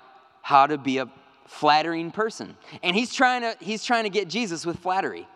how 0.41 0.67
to 0.67 0.77
be 0.77 0.97
a 0.97 1.07
flattering 1.45 2.11
person. 2.11 2.57
And 2.81 2.95
he's 2.95 3.13
trying 3.13 3.41
to, 3.41 3.55
he's 3.59 3.83
trying 3.83 4.03
to 4.03 4.09
get 4.09 4.27
Jesus 4.27 4.65
with 4.65 4.79
flattery. 4.79 5.27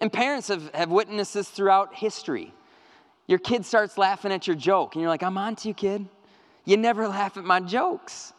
And 0.00 0.12
parents 0.12 0.48
have, 0.48 0.74
have 0.74 0.90
witnessed 0.90 1.34
this 1.34 1.48
throughout 1.48 1.94
history. 1.94 2.52
Your 3.26 3.38
kid 3.38 3.64
starts 3.64 3.96
laughing 3.96 4.32
at 4.32 4.46
your 4.46 4.56
joke, 4.56 4.94
and 4.94 5.02
you're 5.02 5.10
like, 5.10 5.22
I'm 5.22 5.38
on 5.38 5.56
to 5.56 5.68
you, 5.68 5.74
kid. 5.74 6.06
You 6.64 6.76
never 6.76 7.08
laugh 7.08 7.36
at 7.36 7.44
my 7.44 7.60
jokes. 7.60 8.32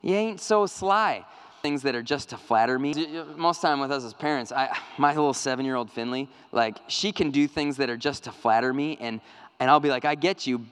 You 0.00 0.14
ain't 0.14 0.40
so 0.40 0.66
sly. 0.66 1.24
Things 1.62 1.82
that 1.82 1.94
are 1.94 2.02
just 2.02 2.30
to 2.30 2.36
flatter 2.36 2.76
me. 2.78 2.92
Most 3.36 3.62
time 3.62 3.78
with 3.78 3.92
us 3.92 4.04
as 4.04 4.14
parents, 4.14 4.50
I, 4.50 4.76
my 4.98 5.10
little 5.14 5.34
seven-year-old 5.34 5.90
Finley, 5.90 6.28
like 6.50 6.78
she 6.88 7.12
can 7.12 7.30
do 7.30 7.46
things 7.46 7.76
that 7.76 7.88
are 7.88 7.96
just 7.96 8.24
to 8.24 8.32
flatter 8.32 8.72
me, 8.72 8.98
and 9.00 9.20
and 9.60 9.70
I'll 9.70 9.78
be 9.78 9.90
like, 9.90 10.04
I 10.04 10.16
get 10.16 10.44
you, 10.44 10.66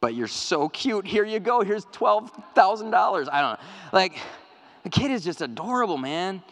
but 0.00 0.14
you're 0.14 0.26
so 0.26 0.68
cute. 0.68 1.06
Here 1.06 1.24
you 1.24 1.38
go. 1.38 1.60
Here's 1.60 1.84
twelve 1.92 2.32
thousand 2.52 2.90
dollars. 2.90 3.28
I 3.30 3.40
don't 3.40 3.52
know. 3.52 3.66
Like, 3.92 4.18
the 4.82 4.88
kid 4.90 5.12
is 5.12 5.22
just 5.22 5.40
adorable, 5.40 5.98
man. 5.98 6.42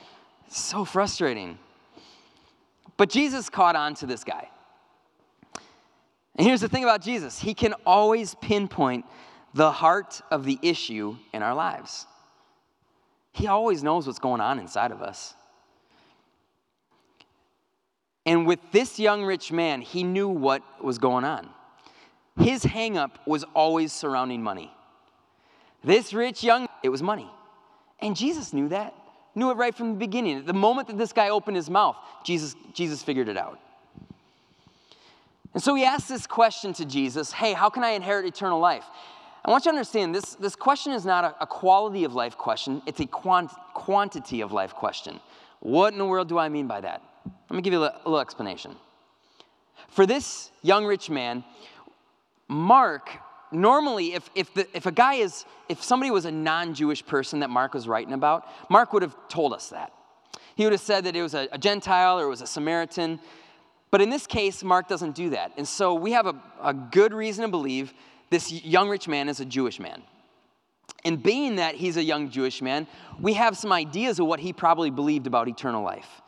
It's 0.47 0.61
so 0.61 0.85
frustrating. 0.85 1.59
But 2.97 3.11
Jesus 3.11 3.49
caught 3.49 3.77
on 3.77 3.95
to 3.97 4.07
this 4.07 4.25
guy. 4.25 4.49
And 6.37 6.47
here's 6.47 6.61
the 6.61 6.69
thing 6.69 6.85
about 6.85 7.03
Jesus 7.03 7.39
He 7.39 7.55
can 7.55 7.75
always 7.85 8.35
pinpoint 8.37 9.05
the 9.55 9.71
heart 9.71 10.23
of 10.31 10.45
the 10.45 10.59
issue 10.63 11.17
in 11.33 11.43
our 11.43 11.55
lives. 11.55 12.07
He 13.33 13.47
always 13.47 13.83
knows 13.83 14.07
what's 14.07 14.19
going 14.19 14.41
on 14.41 14.59
inside 14.59 14.93
of 14.93 15.03
us. 15.03 15.35
And 18.25 18.47
with 18.47 18.61
this 18.71 18.99
young 18.99 19.25
rich 19.25 19.51
man, 19.51 19.81
he 19.81 20.05
knew 20.05 20.29
what 20.29 20.63
was 20.83 20.99
going 20.99 21.25
on. 21.25 21.49
His 22.39 22.65
hangup 22.65 23.13
was 23.27 23.45
always 23.55 23.93
surrounding 23.93 24.43
money. 24.43 24.73
This 25.83 26.15
rich 26.15 26.45
young, 26.45 26.69
it 26.83 26.89
was 26.89 27.03
money. 27.03 27.29
And 28.01 28.15
Jesus 28.15 28.53
knew 28.53 28.69
that, 28.69 28.95
knew 29.35 29.51
it 29.51 29.55
right 29.55 29.75
from 29.75 29.95
the 29.95 29.99
beginning. 29.99 30.45
The 30.45 30.53
moment 30.53 30.89
that 30.89 30.99
this 30.99 31.13
guy 31.13 31.31
opened 31.31 31.57
his 31.57 31.71
mouth, 31.71 31.97
Jesus, 32.25 32.55
Jesus 32.75 33.03
figured 33.03 33.29
it 33.29 33.37
out. 33.37 33.59
And 35.55 35.63
so 35.63 35.75
he 35.75 35.85
asked 35.85 36.09
this 36.09 36.27
question 36.27 36.73
to 36.75 36.85
Jesus 36.85 37.33
Hey, 37.33 37.53
how 37.53 37.69
can 37.71 37.85
I 37.85 37.91
inherit 37.91 38.27
eternal 38.27 38.59
life? 38.59 38.85
I 39.45 39.51
want 39.51 39.65
you 39.65 39.73
to 39.73 39.77
understand 39.77 40.15
this, 40.15 40.35
this 40.37 40.55
question 40.55 40.93
is 40.93 41.05
not 41.05 41.25
a, 41.25 41.43
a 41.43 41.47
quality 41.47 42.05
of 42.05 42.15
life 42.15 42.39
question, 42.39 42.81
it's 42.87 43.01
a 43.01 43.07
quant, 43.07 43.51
quantity 43.75 44.41
of 44.41 44.53
life 44.53 44.75
question. 44.75 45.19
What 45.61 45.93
in 45.93 45.99
the 45.99 46.07
world 46.07 46.29
do 46.29 46.39
I 46.39 46.49
mean 46.49 46.67
by 46.67 46.81
that? 46.81 47.03
Let 47.51 47.57
me 47.57 47.63
give 47.63 47.73
you 47.73 47.81
a 47.85 47.95
little 48.05 48.21
explanation. 48.21 48.77
For 49.89 50.07
this 50.07 50.51
young 50.63 50.87
rich 50.87 51.11
man, 51.11 51.45
Mark, 52.49 53.11
normally, 53.53 54.15
if, 54.15 54.31
if, 54.35 54.53
the, 54.55 54.67
if 54.75 54.87
a 54.87 54.93
guy 54.93 55.15
is, 55.15 55.45
if 55.69 55.83
somebody 55.83 56.11
was 56.11 56.25
a 56.25 56.31
non 56.31 56.75
Jewish 56.75 57.05
person 57.05 57.41
that 57.41 57.51
Mark 57.51 57.75
was 57.75 57.87
writing 57.89 58.13
about, 58.13 58.47
Mark 58.71 58.93
would 58.93 59.03
have 59.03 59.17
told 59.29 59.53
us 59.53 59.69
that. 59.69 59.93
He 60.55 60.65
would 60.65 60.73
have 60.73 60.81
said 60.81 61.05
that 61.05 61.17
it 61.17 61.23
was 61.23 61.35
a, 61.35 61.49
a 61.53 61.59
Gentile 61.59 62.19
or 62.19 62.25
it 62.25 62.29
was 62.29 62.43
a 62.43 62.47
Samaritan. 62.47 63.21
But 63.91 64.01
in 64.01 64.11
this 64.11 64.27
case, 64.27 64.63
Mark 64.63 64.89
doesn't 64.89 65.15
do 65.15 65.31
that. 65.31 65.53
And 65.57 65.67
so 65.67 65.95
we 65.95 66.13
have 66.13 66.27
a, 66.27 66.35
a 66.63 66.73
good 66.73 67.13
reason 67.13 67.43
to 67.43 67.51
believe 67.51 67.93
this 68.31 68.51
young 68.51 68.89
rich 68.89 69.07
man 69.07 69.29
is 69.29 69.41
a 69.41 69.45
Jewish 69.45 69.79
man. 69.79 70.03
And 71.05 71.23
being 71.23 71.57
that 71.57 71.75
he's 71.75 71.97
a 71.97 72.03
young 72.03 72.31
Jewish 72.31 72.63
man, 72.63 72.87
we 73.21 73.35
have 73.35 73.57
some 73.57 73.73
ideas 73.73 74.19
of 74.19 74.27
what 74.27 74.41
he 74.41 74.53
probably 74.53 74.91
believed 74.91 75.27
about 75.27 75.49
eternal 75.49 75.83
life. 75.83 76.23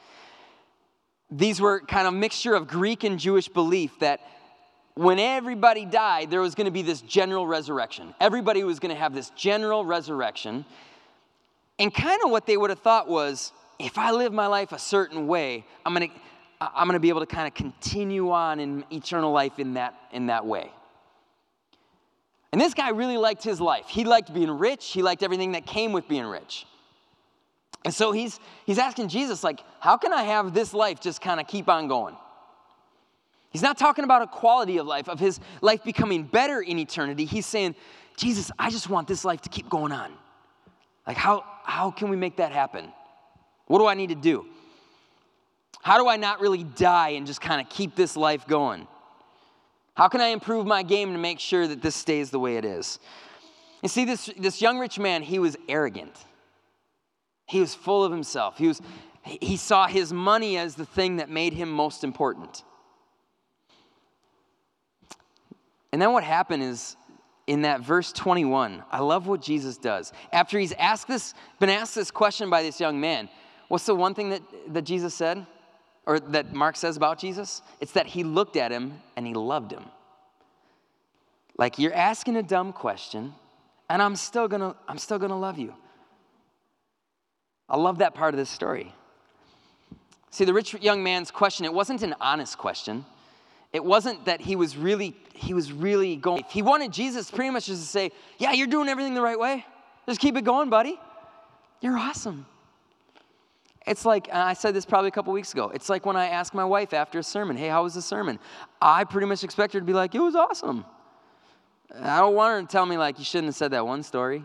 These 1.31 1.61
were 1.61 1.81
kind 1.81 2.07
of 2.07 2.15
mixture 2.15 2.55
of 2.55 2.69
Greek 2.69 3.05
and 3.05 3.19
Jewish 3.19 3.49
belief 3.49 3.99
that 4.01 4.21
when 4.95 5.19
everybody 5.19 5.85
died, 5.85 6.31
there 6.31 6.41
was 6.41 6.55
going 6.55 6.67
to 6.67 6.71
be 6.71 6.83
this 6.83 7.01
general 7.01 7.47
resurrection. 7.47 8.15
Everybody 8.21 8.63
was 8.63 8.79
going 8.79 8.95
to 8.95 9.01
have 9.01 9.13
this 9.13 9.31
general 9.31 9.85
resurrection. 9.85 10.65
And 11.79 11.93
kind 11.93 12.21
of 12.25 12.31
what 12.31 12.47
they 12.47 12.57
would 12.57 12.71
have 12.71 12.79
thought 12.79 13.09
was 13.09 13.53
if 13.79 13.99
I 13.99 14.13
live 14.13 14.33
my 14.33 14.47
life 14.47 14.71
a 14.73 14.79
certain 14.79 15.27
way, 15.27 15.65
I'm 15.85 15.95
going 15.95 16.09
to, 16.09 16.15
I'm 16.61 16.87
going 16.87 16.95
to 16.95 17.01
be 17.01 17.09
able 17.09 17.21
to 17.21 17.27
kind 17.27 17.49
of 17.49 17.55
continue 17.55 18.31
on 18.31 18.61
in 18.61 18.85
eternal 18.93 19.33
life 19.33 19.59
in 19.59 19.75
that, 19.75 19.95
in 20.13 20.27
that 20.27 20.47
way. 20.47 20.71
And 22.53 22.61
this 22.61 22.73
guy 22.73 22.91
really 22.91 23.17
liked 23.17 23.43
his 23.43 23.61
life. 23.61 23.87
He 23.89 24.05
liked 24.05 24.33
being 24.33 24.51
rich, 24.51 24.93
he 24.93 25.03
liked 25.03 25.25
everything 25.25 25.53
that 25.53 25.67
came 25.67 25.93
with 25.93 26.07
being 26.07 26.25
rich. 26.25 26.67
And 27.85 27.93
so 27.93 28.13
he's, 28.13 28.39
he's 28.65 28.79
asking 28.79 29.09
Jesus, 29.09 29.43
like, 29.43 29.61
how 29.81 29.97
can 29.97 30.13
I 30.13 30.23
have 30.23 30.55
this 30.55 30.73
life 30.73 31.01
just 31.01 31.21
kind 31.21 31.41
of 31.41 31.49
keep 31.49 31.69
on 31.69 31.89
going? 31.89 32.17
He's 33.55 33.63
not 33.63 33.79
talking 33.79 34.03
about 34.03 34.21
a 34.21 34.27
quality 34.27 34.79
of 34.79 34.87
life, 34.89 35.09
of 35.09 35.21
his 35.21 35.39
life 35.61 35.85
becoming 35.85 36.25
better 36.25 36.61
in 36.61 36.77
eternity. 36.77 37.25
He's 37.25 37.47
saying, 37.47 37.77
Jesus, 38.17 38.51
I 38.59 38.69
just 38.69 38.91
want 38.91 39.07
this 39.07 39.25
life 39.25 39.43
to 39.43 39.49
keep 39.49 39.71
going 39.71 39.93
on. 39.93 40.13
Like, 41.07 41.17
how, 41.17 41.45
how 41.63 41.93
can 41.93 42.09
we 42.09 42.17
make 42.17 42.39
that 42.39 42.51
happen? 42.51 42.93
What 43.69 43.79
do 43.79 43.87
I 43.87 43.95
need 43.95 44.09
to 44.09 44.17
do? 44.17 44.45
How 45.83 45.99
do 45.99 46.09
I 46.09 46.17
not 46.17 46.41
really 46.41 46.65
die 46.65 47.11
and 47.11 47.29
just 47.29 47.41
kind 47.41 47.61
of 47.61 47.69
keep 47.69 47.95
this 47.95 48.17
life 48.17 48.45
going? 48.49 48.89
How 49.95 50.09
can 50.09 50.21
I 50.21 50.29
improve 50.29 50.67
my 50.67 50.83
game 50.83 51.13
to 51.13 51.19
make 51.19 51.39
sure 51.39 51.69
that 51.69 51.81
this 51.81 51.95
stays 51.95 52.31
the 52.31 52.41
way 52.41 52.57
it 52.57 52.65
is? 52.65 52.99
You 53.85 53.89
see, 53.89 54.05
this, 54.05 54.31
this 54.37 54.61
young 54.61 54.81
rich 54.81 54.99
man, 54.99 55.23
he 55.23 55.39
was 55.39 55.57
arrogant. 55.69 56.17
He 57.47 57.61
was 57.61 57.73
full 57.73 58.03
of 58.03 58.11
himself. 58.11 58.59
He, 58.59 58.67
was, 58.67 58.83
he 59.23 59.57
saw 59.57 59.87
his 59.87 60.13
money 60.13 60.59
as 60.59 60.75
the 60.75 60.87
thing 60.87 61.19
that 61.19 61.31
made 61.31 61.53
him 61.53 61.71
most 61.71 62.03
important. 62.03 62.65
And 65.95 66.03
then 66.03 66.11
what 66.11 66.25
happened 66.25 66.65
is 66.65 66.97
in 67.47 67.63
that 67.63 67.81
verse 67.81 68.11
21, 68.11 68.83
I 68.91 68.99
love 68.99 69.29
what 69.29 69.41
Jesus 69.41 69.77
does. 69.77 70.13
After 70.33 70.59
he's 70.59 70.73
asked 70.73 71.07
this, 71.07 71.35
been 71.61 71.71
asked 71.71 71.95
this 71.95 72.11
question 72.11 72.51
by 72.51 72.65
this 72.65 72.81
young 72.81 73.01
man, 73.01 73.29
what's 73.69 73.87
the 73.87 73.95
one 73.95 74.13
thing 74.13 74.31
that, 74.31 74.43
that 74.73 74.83
Jesus 74.83 75.15
said? 75.15 75.47
or 76.05 76.19
that 76.19 76.53
Mark 76.53 76.75
says 76.75 76.97
about 76.97 77.21
Jesus? 77.21 77.63
It's 77.81 77.93
that 77.93 78.09
he 78.09 78.25
looked 78.25 78.57
at 78.57 78.73
him 78.73 79.01
and 79.17 79.25
he 79.25 79.35
loved 79.35 79.71
him. 79.71 79.85
Like 81.57 81.79
you're 81.79 81.95
asking 81.95 82.35
a 82.39 82.43
dumb 82.43 82.73
question, 82.73 83.33
and 83.89 84.03
I'm 84.03 84.17
still 84.17 84.49
gonna, 84.49 84.75
I'm 84.89 84.99
still 84.99 85.21
gonna 85.21 85.39
love 85.39 85.59
you. 85.59 85.75
I 87.69 87.77
love 87.77 87.99
that 87.99 88.15
part 88.15 88.35
of 88.35 88.39
this 88.39 88.51
story. 88.51 88.93
See, 90.31 90.45
the 90.45 90.53
rich 90.53 90.75
young 90.83 91.05
man's 91.05 91.31
question, 91.31 91.65
it 91.65 91.73
wasn't 91.73 92.03
an 92.03 92.17
honest 92.21 92.59
question. 92.59 93.05
It 93.75 93.85
wasn't 93.85 94.27
that 94.27 94.41
he 94.41 94.55
was 94.55 94.77
really, 94.77 95.17
he 95.35 95.53
was 95.53 95.73
really 95.73 96.15
going. 96.15 96.45
He 96.49 96.63
wanted 96.63 96.93
Jesus 96.93 97.29
pretty 97.29 97.51
much 97.51 97.67
just 97.67 97.83
to 97.83 97.89
say, 97.89 98.13
Yeah, 98.39 98.53
you're 98.53 98.69
doing 98.69 98.89
everything 98.89 99.15
the 99.15 99.21
right 99.21 99.39
way. 99.39 99.67
Just 100.07 100.21
keep 100.21 100.37
it 100.37 100.45
going, 100.45 100.71
buddy. 100.71 100.99
You're 101.81 101.99
awesome. 101.99 102.47
It's 103.85 104.07
like, 104.07 104.33
I 104.33 104.55
said 104.55 104.75
this 104.75 104.87
probably 104.87 105.09
a 105.09 105.11
couple 105.11 105.33
weeks 105.33 105.53
ago. 105.53 105.71
It's 105.75 105.91
like 105.91 106.07
when 106.07 106.17
I 106.17 106.29
ask 106.29 106.55
my 106.55 106.65
wife 106.65 106.95
after 106.95 107.19
a 107.19 107.23
sermon, 107.23 107.57
hey, 107.57 107.67
how 107.67 107.83
was 107.83 107.95
the 107.95 108.01
sermon? 108.01 108.39
I 108.81 109.03
pretty 109.03 109.27
much 109.27 109.43
expect 109.43 109.73
her 109.73 109.81
to 109.81 109.85
be 109.85 109.93
like, 109.93 110.15
it 110.15 110.21
was 110.21 110.37
awesome. 110.37 110.85
I 112.01 112.21
don't 112.21 112.35
want 112.35 112.55
her 112.55 112.61
to 112.63 112.67
tell 112.69 112.87
me, 112.87 112.97
like, 112.97 113.19
you 113.19 113.25
shouldn't 113.25 113.49
have 113.49 113.57
said 113.57 113.73
that 113.73 113.85
one 113.85 114.03
story. 114.05 114.43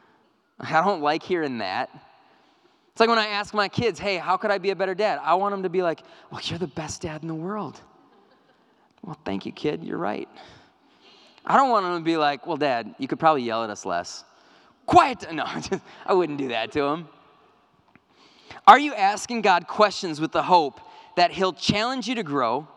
I 0.60 0.80
don't 0.80 1.02
like 1.02 1.22
hearing 1.24 1.58
that. 1.58 1.90
It's 2.92 3.00
like 3.00 3.08
when 3.08 3.18
I 3.18 3.26
ask 3.26 3.52
my 3.52 3.68
kids, 3.68 3.98
hey, 3.98 4.16
how 4.16 4.36
could 4.36 4.50
I 4.50 4.58
be 4.58 4.70
a 4.70 4.76
better 4.76 4.94
dad? 4.94 5.20
I 5.22 5.34
want 5.34 5.52
them 5.52 5.64
to 5.64 5.68
be 5.68 5.82
like, 5.82 6.02
well, 6.30 6.40
you're 6.44 6.58
the 6.58 6.68
best 6.68 7.02
dad 7.02 7.22
in 7.22 7.28
the 7.28 7.34
world. 7.34 7.80
Well, 9.02 9.18
thank 9.24 9.46
you, 9.46 9.52
kid. 9.52 9.82
You're 9.82 9.98
right. 9.98 10.28
I 11.44 11.56
don't 11.56 11.70
want 11.70 11.86
him 11.86 11.96
to 11.98 12.04
be 12.04 12.16
like, 12.16 12.46
well, 12.46 12.56
dad, 12.56 12.94
you 12.98 13.08
could 13.08 13.18
probably 13.18 13.42
yell 13.42 13.64
at 13.64 13.70
us 13.70 13.84
less. 13.84 14.24
Quiet. 14.86 15.26
No, 15.32 15.44
I 16.06 16.14
wouldn't 16.14 16.38
do 16.38 16.48
that 16.48 16.72
to 16.72 16.82
him. 16.82 17.08
Are 18.66 18.78
you 18.78 18.94
asking 18.94 19.42
God 19.42 19.66
questions 19.66 20.20
with 20.20 20.32
the 20.32 20.42
hope 20.42 20.80
that 21.16 21.30
He'll 21.30 21.52
challenge 21.52 22.08
you 22.08 22.14
to 22.16 22.22
grow, 22.22 22.68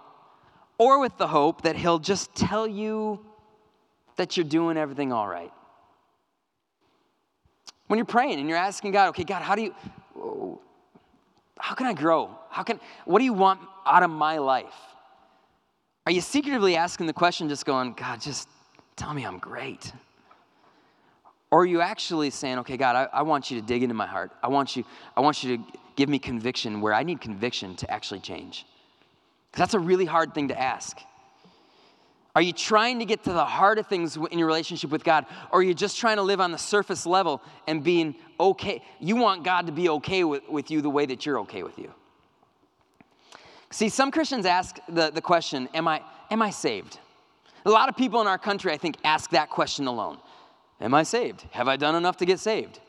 or 0.77 0.99
with 0.99 1.17
the 1.17 1.27
hope 1.27 1.63
that 1.63 1.75
He'll 1.75 1.99
just 1.99 2.33
tell 2.35 2.67
you 2.67 3.19
that 4.15 4.37
you're 4.37 4.45
doing 4.45 4.77
everything 4.77 5.11
all 5.11 5.27
right? 5.27 5.51
When 7.87 7.97
you're 7.97 8.05
praying 8.05 8.39
and 8.39 8.47
you're 8.47 8.57
asking 8.57 8.91
God, 8.91 9.09
okay, 9.09 9.23
God, 9.23 9.43
how 9.43 9.55
do 9.55 9.61
you, 9.61 10.59
how 11.59 11.75
can 11.75 11.85
I 11.85 11.93
grow? 11.93 12.31
How 12.49 12.63
can, 12.63 12.79
what 13.05 13.19
do 13.19 13.25
you 13.25 13.33
want 13.33 13.59
out 13.85 14.03
of 14.03 14.09
my 14.09 14.37
life? 14.37 14.73
Are 16.05 16.11
you 16.11 16.21
secretively 16.21 16.75
asking 16.75 17.07
the 17.07 17.13
question, 17.13 17.47
just 17.47 17.65
going, 17.65 17.93
God, 17.93 18.19
just 18.19 18.49
tell 18.95 19.13
me 19.13 19.23
I'm 19.23 19.39
great? 19.39 19.93
Or 21.49 21.61
are 21.61 21.65
you 21.65 21.81
actually 21.81 22.29
saying, 22.29 22.59
okay, 22.59 22.77
God, 22.77 22.95
I, 22.95 23.19
I, 23.19 23.21
want 23.21 23.51
you 23.51 23.61
to 23.61 23.65
dig 23.65 23.83
into 23.83 23.95
my 23.95 24.07
heart. 24.07 24.31
I 24.41 24.47
want 24.47 24.75
you, 24.75 24.83
I 25.15 25.21
want 25.21 25.43
you 25.43 25.57
to 25.57 25.63
give 25.95 26.09
me 26.09 26.19
conviction 26.19 26.81
where 26.81 26.93
I 26.93 27.03
need 27.03 27.21
conviction 27.21 27.75
to 27.77 27.91
actually 27.91 28.19
change? 28.19 28.65
Because 29.51 29.59
that's 29.59 29.73
a 29.75 29.79
really 29.79 30.05
hard 30.05 30.33
thing 30.33 30.47
to 30.47 30.59
ask. 30.59 30.97
Are 32.35 32.41
you 32.41 32.51
trying 32.51 32.99
to 32.99 33.05
get 33.05 33.23
to 33.25 33.33
the 33.33 33.45
heart 33.45 33.77
of 33.77 33.85
things 33.85 34.17
in 34.17 34.39
your 34.39 34.47
relationship 34.47 34.89
with 34.89 35.03
God? 35.03 35.27
Or 35.51 35.59
are 35.59 35.63
you 35.63 35.75
just 35.75 35.99
trying 35.99 36.17
to 36.17 36.23
live 36.23 36.41
on 36.41 36.51
the 36.51 36.57
surface 36.57 37.05
level 37.05 37.41
and 37.67 37.83
being 37.83 38.15
okay? 38.39 38.83
You 38.99 39.15
want 39.15 39.43
God 39.43 39.67
to 39.67 39.71
be 39.71 39.89
okay 39.89 40.23
with, 40.23 40.49
with 40.49 40.71
you 40.71 40.81
the 40.81 40.89
way 40.89 41.05
that 41.05 41.25
you're 41.25 41.39
okay 41.41 41.61
with 41.61 41.77
you. 41.77 41.93
See, 43.73 43.89
some 43.89 44.11
Christians 44.11 44.45
ask 44.45 44.77
the, 44.87 45.09
the 45.09 45.19
question, 45.19 45.67
am 45.73 45.87
I, 45.87 46.03
am 46.29 46.43
I 46.43 46.51
saved? 46.51 46.99
A 47.65 47.71
lot 47.71 47.89
of 47.89 47.97
people 47.97 48.21
in 48.21 48.27
our 48.27 48.37
country, 48.37 48.71
I 48.71 48.77
think, 48.77 48.97
ask 49.03 49.31
that 49.31 49.49
question 49.49 49.87
alone. 49.87 50.19
Am 50.79 50.93
I 50.93 51.01
saved? 51.01 51.47
Have 51.49 51.67
I 51.67 51.75
done 51.75 51.95
enough 51.95 52.17
to 52.17 52.25
get 52.25 52.39
saved? 52.39 52.79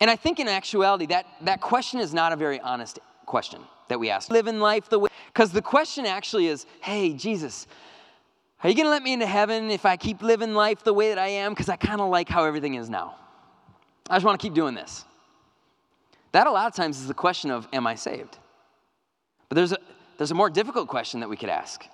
And 0.00 0.08
I 0.08 0.16
think 0.16 0.40
in 0.40 0.48
actuality, 0.48 1.04
that, 1.06 1.26
that 1.42 1.60
question 1.60 2.00
is 2.00 2.14
not 2.14 2.32
a 2.32 2.36
very 2.36 2.60
honest 2.60 2.98
question 3.26 3.60
that 3.88 4.00
we 4.00 4.08
ask. 4.08 4.30
Live 4.30 4.46
in 4.46 4.58
life 4.58 4.88
the 4.88 4.98
way, 4.98 5.10
because 5.26 5.52
the 5.52 5.60
question 5.60 6.06
actually 6.06 6.46
is, 6.46 6.64
hey, 6.80 7.12
Jesus, 7.12 7.66
are 8.64 8.70
you 8.70 8.74
going 8.74 8.86
to 8.86 8.90
let 8.90 9.02
me 9.02 9.12
into 9.12 9.26
heaven 9.26 9.70
if 9.70 9.84
I 9.84 9.98
keep 9.98 10.22
living 10.22 10.54
life 10.54 10.82
the 10.82 10.94
way 10.94 11.10
that 11.10 11.18
I 11.18 11.28
am? 11.28 11.52
Because 11.52 11.68
I 11.68 11.76
kind 11.76 12.00
of 12.00 12.08
like 12.08 12.30
how 12.30 12.44
everything 12.44 12.76
is 12.76 12.88
now. 12.88 13.16
I 14.08 14.16
just 14.16 14.24
want 14.24 14.40
to 14.40 14.46
keep 14.46 14.54
doing 14.54 14.74
this. 14.74 15.04
That 16.30 16.46
a 16.46 16.50
lot 16.50 16.68
of 16.68 16.74
times 16.74 17.00
is 17.00 17.06
the 17.06 17.12
question 17.12 17.50
of, 17.50 17.68
am 17.74 17.86
I 17.86 17.96
saved? 17.96 18.38
But 19.52 19.56
there's 19.56 19.72
a, 19.72 19.78
there's 20.16 20.30
a 20.30 20.34
more 20.34 20.48
difficult 20.48 20.88
question 20.88 21.20
that 21.20 21.28
we 21.28 21.36
could 21.36 21.50
ask. 21.50 21.86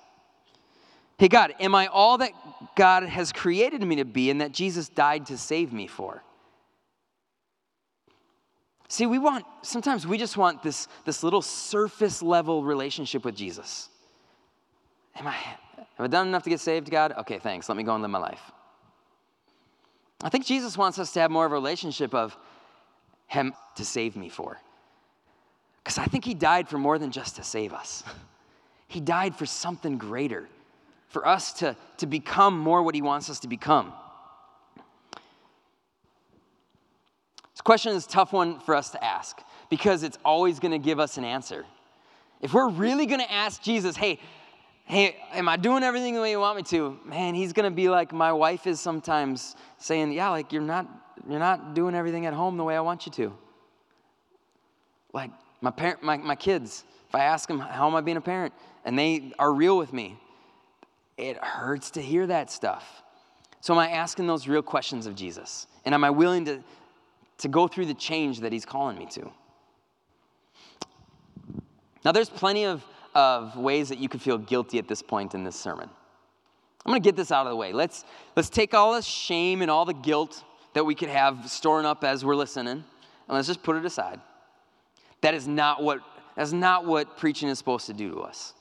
Hey, 1.17 1.27
God, 1.27 1.53
am 1.59 1.75
I 1.75 1.87
all 1.87 2.19
that 2.19 2.31
God 2.77 3.03
has 3.03 3.33
created 3.33 3.81
me 3.81 3.97
to 3.97 4.05
be 4.05 4.29
and 4.29 4.39
that 4.39 4.53
Jesus 4.53 4.87
died 4.87 5.25
to 5.25 5.37
save 5.37 5.73
me 5.73 5.85
for? 5.85 6.23
See, 8.87 9.07
we 9.07 9.19
want, 9.19 9.45
sometimes 9.61 10.07
we 10.07 10.17
just 10.17 10.37
want 10.37 10.63
this, 10.63 10.87
this 11.03 11.21
little 11.21 11.41
surface 11.41 12.21
level 12.21 12.63
relationship 12.63 13.25
with 13.25 13.35
Jesus. 13.35 13.89
Am 15.17 15.27
I, 15.27 15.33
have 15.33 15.85
I 15.97 16.07
done 16.07 16.29
enough 16.29 16.43
to 16.43 16.49
get 16.49 16.61
saved, 16.61 16.89
God? 16.89 17.11
Okay, 17.17 17.39
thanks. 17.39 17.67
Let 17.67 17.77
me 17.77 17.83
go 17.83 17.93
and 17.93 18.01
live 18.01 18.09
my 18.09 18.19
life. 18.19 18.51
I 20.23 20.29
think 20.29 20.45
Jesus 20.45 20.77
wants 20.77 20.97
us 20.97 21.11
to 21.11 21.19
have 21.19 21.29
more 21.29 21.45
of 21.45 21.51
a 21.51 21.55
relationship 21.55 22.13
of 22.13 22.37
Him 23.27 23.53
to 23.75 23.83
save 23.83 24.15
me 24.15 24.29
for. 24.29 24.61
Because 25.89 25.97
I 25.97 26.05
think 26.05 26.23
He 26.23 26.35
died 26.35 26.69
for 26.69 26.77
more 26.77 26.99
than 26.99 27.09
just 27.09 27.37
to 27.37 27.43
save 27.43 27.73
us, 27.73 28.03
He 28.87 28.99
died 28.99 29.35
for 29.35 29.47
something 29.47 29.97
greater, 29.97 30.47
for 31.07 31.27
us 31.27 31.51
to, 31.53 31.75
to 31.97 32.05
become 32.05 32.59
more 32.59 32.83
what 32.83 32.93
He 32.93 33.01
wants 33.01 33.27
us 33.27 33.39
to 33.39 33.47
become. 33.47 33.91
This 37.53 37.61
question 37.63 37.95
is 37.95 38.05
a 38.05 38.09
tough 38.09 38.33
one 38.33 38.59
for 38.59 38.75
us 38.75 38.91
to 38.91 39.03
ask 39.03 39.41
because 39.71 40.03
it's 40.03 40.19
always 40.23 40.59
going 40.59 40.73
to 40.73 40.77
give 40.77 40.99
us 40.99 41.17
an 41.17 41.23
answer. 41.23 41.65
If 42.39 42.53
we're 42.53 42.69
really 42.69 43.07
going 43.07 43.21
to 43.21 43.31
ask 43.31 43.59
Jesus, 43.63 43.97
hey, 43.97 44.19
hey, 44.85 45.17
am 45.33 45.49
I 45.49 45.57
doing 45.57 45.81
everything 45.81 46.13
the 46.13 46.21
way 46.21 46.29
you 46.29 46.39
want 46.39 46.57
me 46.57 46.63
to? 46.63 46.99
Man, 47.03 47.33
he's 47.33 47.51
going 47.51 47.69
to 47.69 47.75
be 47.75 47.89
like 47.89 48.13
my 48.13 48.31
wife 48.31 48.67
is 48.67 48.79
sometimes 48.79 49.55
saying, 49.79 50.11
yeah, 50.11 50.29
like 50.29 50.53
you're 50.53 50.61
not 50.61 50.87
you're 51.27 51.39
not 51.39 51.73
doing 51.73 51.95
everything 51.95 52.27
at 52.27 52.33
home 52.33 52.57
the 52.57 52.63
way 52.63 52.77
I 52.77 52.81
want 52.81 53.07
you 53.07 53.11
to. 53.13 53.33
Like 55.13 55.31
my 55.61 55.71
parent 55.71 56.03
my, 56.03 56.17
my 56.17 56.35
kids, 56.35 56.83
if 57.07 57.15
I 57.15 57.23
ask 57.23 57.47
them 57.47 57.59
how 57.59 57.87
am 57.87 57.95
I 57.95 58.01
being 58.01 58.17
a 58.17 58.21
parent 58.21 58.53
and 58.85 58.97
they 58.97 59.33
are 59.39 59.51
real 59.51 59.77
with 59.77 59.93
me, 59.93 60.17
it 61.17 61.37
hurts 61.37 61.91
to 61.91 62.01
hear 62.01 62.27
that 62.27 62.51
stuff. 62.51 63.03
So 63.61 63.73
am 63.73 63.79
I 63.79 63.89
asking 63.89 64.27
those 64.27 64.47
real 64.47 64.61
questions 64.61 65.05
of 65.05 65.15
Jesus? 65.15 65.67
And 65.85 65.93
am 65.93 66.03
I 66.03 66.09
willing 66.09 66.45
to 66.45 66.63
to 67.39 67.47
go 67.47 67.67
through 67.67 67.87
the 67.87 67.93
change 67.93 68.41
that 68.41 68.53
He's 68.53 68.65
calling 68.65 68.97
me 68.97 69.07
to. 69.07 69.31
Now, 72.05 72.11
there's 72.11 72.29
plenty 72.29 72.65
of, 72.65 72.83
of 73.15 73.57
ways 73.57 73.89
that 73.89 73.97
you 73.97 74.07
could 74.07 74.21
feel 74.21 74.37
guilty 74.37 74.77
at 74.77 74.87
this 74.87 75.01
point 75.01 75.33
in 75.33 75.43
this 75.43 75.55
sermon. 75.55 75.89
I'm 76.85 76.91
going 76.91 77.01
to 77.01 77.07
get 77.07 77.15
this 77.15 77.31
out 77.31 77.45
of 77.45 77.51
the 77.51 77.57
way. 77.57 77.73
Let's, 77.73 78.05
let's 78.35 78.49
take 78.49 78.73
all 78.73 78.93
the 78.93 79.01
shame 79.01 79.61
and 79.61 79.69
all 79.69 79.83
the 79.83 79.93
guilt 79.93 80.43
that 80.73 80.85
we 80.85 80.95
could 80.95 81.09
have 81.09 81.49
storing 81.49 81.85
up 81.85 82.03
as 82.03 82.23
we're 82.23 82.35
listening, 82.35 82.71
and 82.73 82.83
let's 83.27 83.47
just 83.47 83.63
put 83.63 83.75
it 83.75 83.85
aside. 83.85 84.21
That 85.21 85.33
is 85.33 85.47
not 85.47 85.83
what, 85.83 85.99
that's 86.35 86.51
not 86.51 86.85
what 86.85 87.17
preaching 87.17 87.49
is 87.49 87.57
supposed 87.57 87.85
to 87.87 87.93
do 87.93 88.11
to 88.11 88.19
us. 88.21 88.53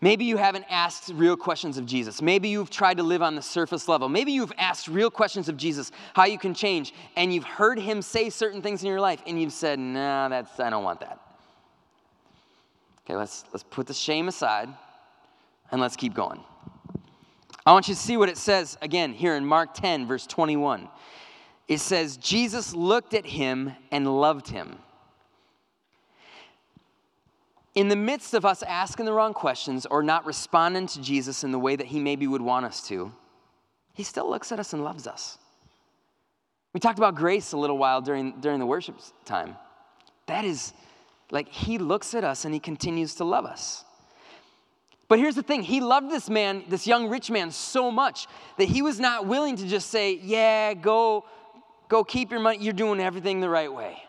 Maybe 0.00 0.24
you 0.24 0.36
haven't 0.36 0.64
asked 0.68 1.12
real 1.14 1.36
questions 1.36 1.78
of 1.78 1.86
Jesus. 1.86 2.20
Maybe 2.20 2.48
you've 2.48 2.70
tried 2.70 2.96
to 2.96 3.04
live 3.04 3.22
on 3.22 3.36
the 3.36 3.42
surface 3.42 3.86
level. 3.86 4.08
Maybe 4.08 4.32
you've 4.32 4.52
asked 4.58 4.88
real 4.88 5.10
questions 5.10 5.48
of 5.48 5.56
Jesus, 5.56 5.92
how 6.14 6.24
you 6.24 6.38
can 6.38 6.54
change, 6.54 6.92
and 7.14 7.32
you've 7.32 7.44
heard 7.44 7.78
him 7.78 8.02
say 8.02 8.28
certain 8.28 8.62
things 8.62 8.82
in 8.82 8.88
your 8.88 9.00
life, 9.00 9.22
and 9.28 9.40
you've 9.40 9.52
said, 9.52 9.78
"Nah, 9.78 10.28
that's 10.28 10.58
I 10.58 10.70
don't 10.70 10.82
want 10.82 10.98
that." 11.00 11.20
Okay, 13.04 13.14
let's 13.14 13.44
let's 13.52 13.62
put 13.62 13.86
the 13.86 13.94
shame 13.94 14.26
aside, 14.26 14.68
and 15.70 15.80
let's 15.80 15.94
keep 15.94 16.14
going. 16.14 16.42
I 17.64 17.72
want 17.72 17.86
you 17.86 17.94
to 17.94 18.00
see 18.00 18.16
what 18.16 18.28
it 18.28 18.38
says 18.38 18.76
again 18.82 19.12
here 19.12 19.36
in 19.36 19.46
Mark 19.46 19.72
10, 19.74 20.08
verse 20.08 20.26
21. 20.26 20.88
It 21.68 21.78
says, 21.78 22.16
Jesus 22.16 22.74
looked 22.74 23.14
at 23.14 23.24
him 23.24 23.72
and 23.92 24.20
loved 24.20 24.48
him 24.48 24.78
in 27.74 27.88
the 27.88 27.96
midst 27.96 28.34
of 28.34 28.44
us 28.44 28.62
asking 28.62 29.06
the 29.06 29.12
wrong 29.12 29.32
questions 29.32 29.86
or 29.86 30.02
not 30.02 30.26
responding 30.26 30.86
to 30.88 31.00
Jesus 31.00 31.42
in 31.42 31.52
the 31.52 31.58
way 31.58 31.76
that 31.76 31.86
he 31.86 31.98
maybe 31.98 32.26
would 32.26 32.42
want 32.42 32.66
us 32.66 32.86
to, 32.88 33.12
he 33.94 34.02
still 34.02 34.28
looks 34.28 34.52
at 34.52 34.60
us 34.60 34.72
and 34.72 34.84
loves 34.84 35.06
us. 35.06 35.38
We 36.74 36.80
talked 36.80 36.98
about 36.98 37.14
grace 37.14 37.52
a 37.52 37.56
little 37.56 37.78
while 37.78 38.00
during, 38.00 38.40
during 38.40 38.58
the 38.58 38.66
worship 38.66 38.96
time. 39.24 39.56
That 40.26 40.44
is 40.44 40.72
like 41.30 41.48
he 41.48 41.78
looks 41.78 42.14
at 42.14 42.24
us 42.24 42.44
and 42.44 42.54
he 42.54 42.60
continues 42.60 43.14
to 43.16 43.24
love 43.24 43.44
us. 43.44 43.84
But 45.08 45.18
here's 45.18 45.34
the 45.34 45.42
thing 45.42 45.62
he 45.62 45.80
loved 45.80 46.10
this 46.10 46.30
man, 46.30 46.64
this 46.68 46.86
young 46.86 47.08
rich 47.08 47.30
man, 47.30 47.50
so 47.50 47.90
much 47.90 48.26
that 48.56 48.64
he 48.64 48.80
was 48.80 48.98
not 48.98 49.26
willing 49.26 49.56
to 49.56 49.66
just 49.66 49.90
say, 49.90 50.14
Yeah, 50.14 50.72
go, 50.72 51.26
go 51.88 52.02
keep 52.04 52.30
your 52.30 52.40
money. 52.40 52.58
You're 52.62 52.72
doing 52.72 53.00
everything 53.00 53.40
the 53.40 53.48
right 53.48 53.72
way. 53.72 54.02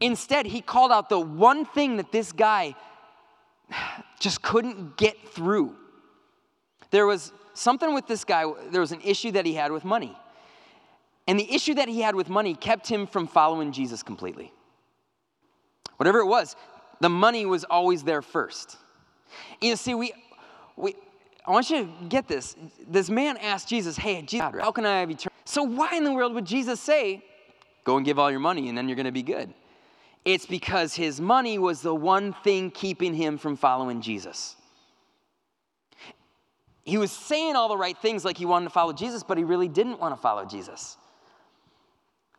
Instead, 0.00 0.46
he 0.46 0.60
called 0.60 0.92
out 0.92 1.08
the 1.08 1.18
one 1.18 1.64
thing 1.64 1.96
that 1.96 2.12
this 2.12 2.32
guy 2.32 2.74
just 4.20 4.42
couldn't 4.42 4.96
get 4.96 5.16
through. 5.28 5.74
There 6.90 7.06
was 7.06 7.32
something 7.54 7.92
with 7.92 8.06
this 8.06 8.24
guy, 8.24 8.50
there 8.70 8.80
was 8.80 8.92
an 8.92 9.00
issue 9.02 9.32
that 9.32 9.44
he 9.44 9.54
had 9.54 9.72
with 9.72 9.84
money. 9.84 10.16
And 11.26 11.38
the 11.38 11.52
issue 11.52 11.74
that 11.74 11.88
he 11.88 12.00
had 12.00 12.14
with 12.14 12.28
money 12.28 12.54
kept 12.54 12.88
him 12.88 13.06
from 13.06 13.26
following 13.26 13.72
Jesus 13.72 14.02
completely. 14.02 14.52
Whatever 15.96 16.20
it 16.20 16.26
was, 16.26 16.56
the 17.00 17.10
money 17.10 17.44
was 17.44 17.64
always 17.64 18.02
there 18.02 18.22
first. 18.22 18.76
You 19.60 19.76
see, 19.76 19.94
we, 19.94 20.12
we, 20.76 20.94
I 21.46 21.50
want 21.50 21.68
you 21.70 21.84
to 21.84 22.08
get 22.08 22.28
this. 22.28 22.56
This 22.88 23.10
man 23.10 23.36
asked 23.36 23.68
Jesus, 23.68 23.96
Hey, 23.96 24.22
Jesus, 24.22 24.48
how 24.60 24.72
can 24.72 24.86
I 24.86 25.00
have 25.00 25.10
eternal? 25.10 25.34
So, 25.44 25.62
why 25.62 25.96
in 25.96 26.04
the 26.04 26.12
world 26.12 26.34
would 26.34 26.46
Jesus 26.46 26.80
say, 26.80 27.22
Go 27.84 27.96
and 27.96 28.06
give 28.06 28.18
all 28.18 28.30
your 28.30 28.40
money 28.40 28.68
and 28.68 28.78
then 28.78 28.88
you're 28.88 28.96
going 28.96 29.06
to 29.06 29.12
be 29.12 29.22
good? 29.22 29.52
It's 30.28 30.44
because 30.44 30.94
his 30.94 31.22
money 31.22 31.58
was 31.58 31.80
the 31.80 31.94
one 31.94 32.34
thing 32.44 32.70
keeping 32.70 33.14
him 33.14 33.38
from 33.38 33.56
following 33.56 34.02
Jesus. 34.02 34.56
He 36.84 36.98
was 36.98 37.10
saying 37.10 37.56
all 37.56 37.70
the 37.70 37.78
right 37.78 37.96
things 37.96 38.26
like 38.26 38.36
he 38.36 38.44
wanted 38.44 38.64
to 38.64 38.70
follow 38.70 38.92
Jesus, 38.92 39.22
but 39.22 39.38
he 39.38 39.44
really 39.44 39.68
didn't 39.68 39.98
want 39.98 40.14
to 40.14 40.20
follow 40.20 40.44
Jesus. 40.44 40.98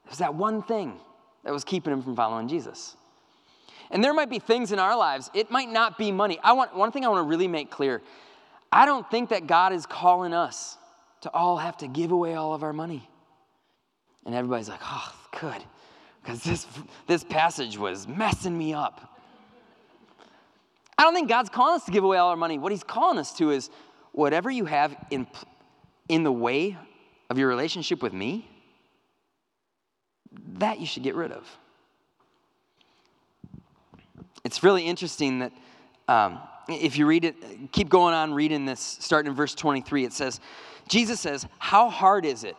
It 0.05 0.09
was 0.11 0.19
that 0.19 0.35
one 0.35 0.61
thing 0.61 0.99
that 1.43 1.51
was 1.51 1.63
keeping 1.63 1.91
him 1.91 2.03
from 2.03 2.15
following 2.15 2.47
Jesus. 2.47 2.95
And 3.89 4.03
there 4.03 4.13
might 4.13 4.29
be 4.29 4.37
things 4.37 4.71
in 4.71 4.77
our 4.77 4.95
lives, 4.95 5.31
it 5.33 5.49
might 5.49 5.69
not 5.69 5.97
be 5.97 6.11
money. 6.11 6.37
I 6.43 6.53
want 6.53 6.75
one 6.75 6.91
thing 6.91 7.05
I 7.05 7.07
want 7.07 7.25
to 7.25 7.27
really 7.27 7.47
make 7.47 7.71
clear. 7.71 8.03
I 8.71 8.85
don't 8.85 9.09
think 9.09 9.29
that 9.29 9.47
God 9.47 9.73
is 9.73 9.87
calling 9.87 10.35
us 10.35 10.77
to 11.21 11.31
all 11.31 11.57
have 11.57 11.77
to 11.77 11.87
give 11.87 12.11
away 12.11 12.35
all 12.35 12.53
of 12.53 12.61
our 12.61 12.71
money. 12.71 13.09
And 14.27 14.35
everybody's 14.35 14.69
like, 14.69 14.81
oh, 14.83 15.11
good 15.41 15.63
because 16.21 16.43
this, 16.43 16.67
this 17.07 17.23
passage 17.23 17.77
was 17.77 18.07
messing 18.07 18.57
me 18.57 18.73
up. 18.73 19.17
I 20.97 21.03
don't 21.03 21.13
think 21.13 21.29
God's 21.29 21.49
calling 21.49 21.75
us 21.75 21.85
to 21.85 21.91
give 21.91 22.03
away 22.03 22.17
all 22.17 22.29
our 22.29 22.35
money. 22.35 22.57
What 22.57 22.71
He's 22.71 22.83
calling 22.83 23.17
us 23.17 23.33
to 23.37 23.51
is 23.51 23.69
whatever 24.11 24.51
you 24.51 24.65
have 24.65 24.95
in, 25.09 25.27
in 26.09 26.23
the 26.23 26.31
way 26.31 26.77
of 27.29 27.37
your 27.37 27.47
relationship 27.47 28.03
with 28.03 28.13
me, 28.13 28.49
that 30.57 30.79
you 30.79 30.85
should 30.85 31.03
get 31.03 31.15
rid 31.15 31.31
of. 31.31 31.47
It's 34.43 34.63
really 34.63 34.85
interesting 34.85 35.39
that 35.39 35.53
um, 36.07 36.39
if 36.67 36.97
you 36.97 37.05
read 37.05 37.25
it, 37.25 37.71
keep 37.71 37.89
going 37.89 38.13
on 38.13 38.33
reading 38.33 38.65
this, 38.65 38.97
starting 38.99 39.29
in 39.29 39.35
verse 39.35 39.55
23, 39.55 40.05
it 40.05 40.13
says, 40.13 40.39
Jesus 40.87 41.19
says, 41.19 41.47
How 41.59 41.89
hard 41.89 42.25
is 42.25 42.43
it 42.43 42.55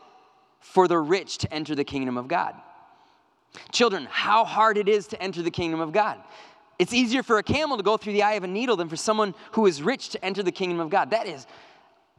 for 0.60 0.88
the 0.88 0.98
rich 0.98 1.38
to 1.38 1.52
enter 1.52 1.74
the 1.74 1.84
kingdom 1.84 2.16
of 2.16 2.28
God? 2.28 2.54
Children, 3.72 4.06
how 4.10 4.44
hard 4.44 4.78
it 4.78 4.88
is 4.88 5.06
to 5.08 5.22
enter 5.22 5.42
the 5.42 5.50
kingdom 5.50 5.80
of 5.80 5.92
God. 5.92 6.18
It's 6.78 6.94
easier 6.94 7.22
for 7.22 7.38
a 7.38 7.42
camel 7.42 7.76
to 7.76 7.82
go 7.82 7.96
through 7.96 8.14
the 8.14 8.22
eye 8.22 8.34
of 8.34 8.44
a 8.44 8.48
needle 8.48 8.76
than 8.76 8.88
for 8.88 8.96
someone 8.96 9.34
who 9.52 9.66
is 9.66 9.82
rich 9.82 10.10
to 10.10 10.24
enter 10.24 10.42
the 10.42 10.52
kingdom 10.52 10.80
of 10.80 10.88
God. 10.88 11.10
That 11.10 11.26
is, 11.26 11.46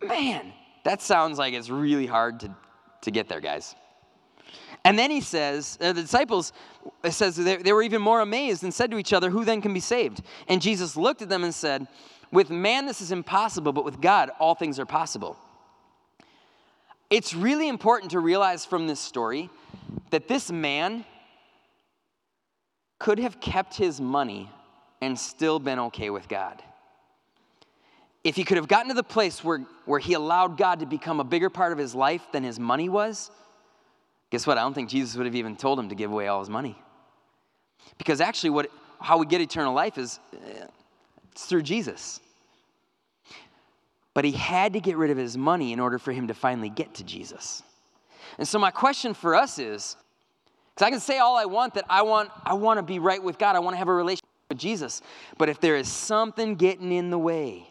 man, 0.02 0.54
that 0.84 1.02
sounds 1.02 1.40
like 1.40 1.54
it's 1.54 1.70
really 1.70 2.06
hard 2.06 2.42
to, 2.42 2.56
to 3.02 3.12
get 3.12 3.28
there, 3.28 3.40
guys. 3.40 3.76
And 4.84 4.98
then 4.98 5.12
he 5.12 5.22
says, 5.22 5.78
uh, 5.82 5.94
the 5.94 6.02
disciples, 6.02 6.54
it 7.04 7.12
says 7.12 7.36
they, 7.36 7.58
they 7.58 7.74
were 7.74 7.84
even 7.84 8.02
more 8.02 8.22
amazed 8.22 8.64
and 8.64 8.74
said 8.74 8.92
to 8.92 8.98
each 8.98 9.14
other, 9.14 9.30
Who 9.30 9.46
then 9.46 9.62
can 9.62 9.74
be 9.74 9.80
saved? 9.80 10.22
And 10.48 10.62
Jesus 10.62 10.98
looked 10.98 11.22
at 11.22 11.30
them 11.30 11.44
and 11.44 11.54
said, 11.54 11.88
With 12.32 12.50
man 12.50 12.86
this 12.86 13.02
is 13.02 13.12
impossible, 13.12 13.74
but 13.74 13.86
with 13.86 14.02
God 14.02 14.32
all 14.40 14.56
things 14.56 14.80
are 14.80 14.86
possible. 14.86 15.38
It's 17.10 17.34
really 17.34 17.68
important 17.68 18.12
to 18.12 18.20
realize 18.20 18.66
from 18.66 18.88
this 18.88 19.00
story 19.00 19.50
that 20.12 20.28
this 20.28 20.52
man 20.52 21.06
could 23.02 23.18
have 23.18 23.40
kept 23.40 23.76
his 23.76 24.00
money 24.00 24.48
and 25.02 25.18
still 25.18 25.58
been 25.58 25.80
okay 25.80 26.12
with 26.12 26.30
God. 26.30 26.62
If 28.24 28.36
he 28.36 28.44
could 28.44 28.58
have 28.58 28.68
gotten 28.68 28.90
to 28.90 28.94
the 28.94 29.02
place 29.02 29.44
where, 29.44 29.66
where 29.86 29.98
he 29.98 30.14
allowed 30.14 30.56
God 30.56 30.82
to 30.82 30.86
become 30.86 31.20
a 31.20 31.24
bigger 31.24 31.50
part 31.50 31.72
of 31.72 31.80
his 31.80 31.96
life 31.96 32.22
than 32.32 32.44
his 32.44 32.60
money 32.60 32.90
was, 32.90 33.32
guess 34.30 34.46
what? 34.46 34.60
I 34.60 34.62
don't 34.62 34.76
think 34.76 34.88
Jesus 34.88 35.16
would 35.16 35.26
have 35.26 35.34
even 35.34 35.56
told 35.56 35.80
him 35.80 35.90
to 35.90 35.96
give 35.96 36.12
away 36.12 36.28
all 36.28 36.42
his 36.42 36.50
money. 36.50 36.78
Because 37.98 38.22
actually, 38.22 38.52
what, 38.52 38.70
how 39.00 39.18
we 39.18 39.26
get 39.26 39.42
eternal 39.42 39.74
life 39.74 39.98
is 39.98 40.20
eh, 40.34 40.66
it's 41.32 41.46
through 41.46 41.64
Jesus. 41.64 42.20
But 44.14 44.26
he 44.26 44.34
had 44.34 44.74
to 44.74 44.80
get 44.80 44.96
rid 44.96 45.10
of 45.10 45.18
his 45.18 45.36
money 45.36 45.74
in 45.74 45.80
order 45.80 45.98
for 45.98 46.12
him 46.12 46.28
to 46.28 46.36
finally 46.36 46.70
get 46.70 46.94
to 46.96 47.04
Jesus. 47.04 47.64
And 48.38 48.48
so, 48.48 48.60
my 48.60 48.70
question 48.70 49.16
for 49.16 49.34
us 49.34 49.58
is 49.58 49.96
because 50.76 50.88
I 50.88 50.90
can 50.90 51.00
say 51.00 51.20
all 51.20 51.38
I 51.38 51.46
want 51.46 51.74
that 51.76 51.86
I 51.90 52.02
want, 52.02 52.30
I 52.46 52.54
want 52.54 52.78
to 52.78 52.84
be 52.84 53.00
right 53.00 53.22
with 53.22 53.38
God, 53.38 53.56
I 53.56 53.60
want 53.60 53.74
to 53.74 53.78
have 53.78 53.88
a 53.88 53.94
relationship 53.94 54.26
with 54.50 54.58
Jesus. 54.58 55.02
But 55.38 55.50
if 55.50 55.60
there 55.60 55.76
is 55.76 55.88
something 55.88 56.56
getting 56.56 56.92
in 56.92 57.10
the 57.10 57.20
way, 57.20 57.68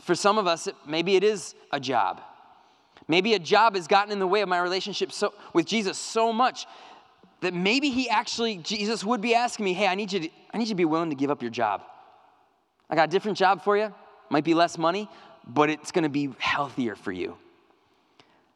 for 0.00 0.14
some 0.14 0.38
of 0.38 0.46
us, 0.46 0.66
it, 0.66 0.74
maybe 0.86 1.16
it 1.16 1.24
is 1.24 1.54
a 1.70 1.78
job. 1.78 2.20
Maybe 3.08 3.34
a 3.34 3.38
job 3.38 3.74
has 3.74 3.86
gotten 3.86 4.12
in 4.12 4.18
the 4.18 4.26
way 4.26 4.40
of 4.40 4.48
my 4.48 4.58
relationship 4.58 5.12
so, 5.12 5.34
with 5.52 5.66
Jesus 5.66 5.98
so 5.98 6.32
much 6.32 6.66
that 7.40 7.52
maybe 7.52 7.90
he 7.90 8.08
actually, 8.08 8.56
Jesus 8.58 9.04
would 9.04 9.20
be 9.20 9.34
asking 9.34 9.64
me, 9.64 9.74
hey, 9.74 9.88
I 9.88 9.94
need, 9.94 10.12
you 10.12 10.20
to, 10.20 10.28
I 10.54 10.58
need 10.58 10.64
you 10.64 10.70
to 10.70 10.74
be 10.76 10.84
willing 10.84 11.10
to 11.10 11.16
give 11.16 11.30
up 11.30 11.42
your 11.42 11.50
job. 11.50 11.82
I 12.88 12.94
got 12.94 13.08
a 13.08 13.10
different 13.10 13.36
job 13.36 13.62
for 13.64 13.76
you. 13.76 13.92
Might 14.30 14.44
be 14.44 14.54
less 14.54 14.78
money, 14.78 15.08
but 15.46 15.68
it's 15.68 15.92
going 15.92 16.04
to 16.04 16.08
be 16.08 16.30
healthier 16.38 16.94
for 16.94 17.12
you. 17.12 17.36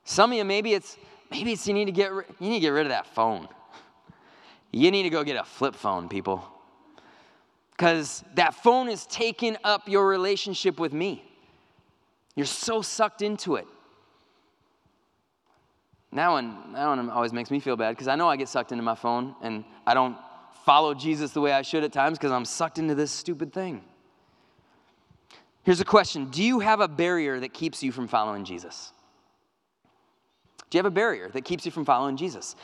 Some 0.04 0.30
of 0.30 0.38
you, 0.38 0.44
maybe 0.44 0.72
it's, 0.72 0.96
maybe 1.30 1.52
it's 1.52 1.66
you 1.66 1.74
need 1.74 1.86
to 1.86 1.92
get, 1.92 2.10
you 2.10 2.24
need 2.40 2.54
to 2.54 2.60
get 2.60 2.68
rid 2.70 2.86
of 2.86 2.90
that 2.90 3.06
phone. 3.06 3.48
You 4.72 4.90
need 4.90 5.04
to 5.04 5.10
go 5.10 5.24
get 5.24 5.36
a 5.36 5.44
flip 5.44 5.74
phone, 5.74 6.08
people. 6.08 6.44
Because 7.70 8.24
that 8.34 8.54
phone 8.54 8.88
is 8.88 9.06
taking 9.06 9.56
up 9.64 9.88
your 9.88 10.08
relationship 10.08 10.78
with 10.78 10.92
me. 10.92 11.24
You're 12.34 12.46
so 12.46 12.82
sucked 12.82 13.22
into 13.22 13.56
it. 13.56 13.66
That 16.12 16.28
one, 16.28 16.72
that 16.72 16.86
one 16.86 17.10
always 17.10 17.32
makes 17.32 17.50
me 17.50 17.60
feel 17.60 17.76
bad 17.76 17.90
because 17.90 18.08
I 18.08 18.14
know 18.14 18.28
I 18.28 18.36
get 18.36 18.48
sucked 18.48 18.72
into 18.72 18.82
my 18.82 18.94
phone 18.94 19.34
and 19.42 19.64
I 19.86 19.92
don't 19.92 20.16
follow 20.64 20.94
Jesus 20.94 21.32
the 21.32 21.40
way 21.40 21.52
I 21.52 21.62
should 21.62 21.84
at 21.84 21.92
times 21.92 22.16
because 22.18 22.32
I'm 22.32 22.44
sucked 22.44 22.78
into 22.78 22.94
this 22.94 23.10
stupid 23.10 23.52
thing. 23.52 23.82
Here's 25.62 25.80
a 25.80 25.84
question 25.84 26.30
Do 26.30 26.42
you 26.42 26.60
have 26.60 26.80
a 26.80 26.88
barrier 26.88 27.40
that 27.40 27.52
keeps 27.52 27.82
you 27.82 27.92
from 27.92 28.08
following 28.08 28.44
Jesus? 28.44 28.92
Do 30.70 30.78
you 30.78 30.80
have 30.80 30.86
a 30.86 30.94
barrier 30.94 31.30
that 31.30 31.44
keeps 31.44 31.64
you 31.64 31.72
from 31.72 31.84
following 31.84 32.16
Jesus? 32.16 32.56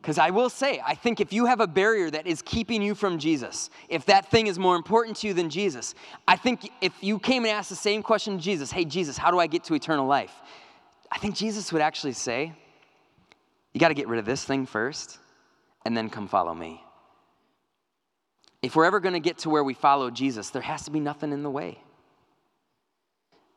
Because 0.00 0.18
I 0.18 0.30
will 0.30 0.48
say, 0.48 0.80
I 0.86 0.94
think 0.94 1.20
if 1.20 1.32
you 1.32 1.46
have 1.46 1.60
a 1.60 1.66
barrier 1.66 2.10
that 2.10 2.26
is 2.26 2.40
keeping 2.42 2.80
you 2.80 2.94
from 2.94 3.18
Jesus, 3.18 3.70
if 3.88 4.06
that 4.06 4.30
thing 4.30 4.46
is 4.46 4.58
more 4.58 4.76
important 4.76 5.16
to 5.18 5.26
you 5.26 5.34
than 5.34 5.50
Jesus, 5.50 5.94
I 6.28 6.36
think 6.36 6.70
if 6.80 6.92
you 7.00 7.18
came 7.18 7.44
and 7.44 7.50
asked 7.50 7.70
the 7.70 7.76
same 7.76 8.02
question 8.02 8.38
to 8.38 8.42
Jesus, 8.42 8.70
hey, 8.70 8.84
Jesus, 8.84 9.18
how 9.18 9.30
do 9.30 9.38
I 9.38 9.48
get 9.48 9.64
to 9.64 9.74
eternal 9.74 10.06
life? 10.06 10.32
I 11.10 11.18
think 11.18 11.34
Jesus 11.34 11.72
would 11.72 11.82
actually 11.82 12.12
say, 12.12 12.52
you 13.72 13.80
got 13.80 13.88
to 13.88 13.94
get 13.94 14.08
rid 14.08 14.18
of 14.18 14.24
this 14.24 14.44
thing 14.44 14.64
first, 14.64 15.18
and 15.84 15.96
then 15.96 16.08
come 16.08 16.28
follow 16.28 16.54
me. 16.54 16.82
If 18.62 18.74
we're 18.74 18.86
ever 18.86 19.00
going 19.00 19.14
to 19.14 19.20
get 19.20 19.38
to 19.38 19.50
where 19.50 19.62
we 19.62 19.74
follow 19.74 20.10
Jesus, 20.10 20.50
there 20.50 20.62
has 20.62 20.84
to 20.84 20.90
be 20.90 21.00
nothing 21.00 21.32
in 21.32 21.42
the 21.42 21.50
way. 21.50 21.78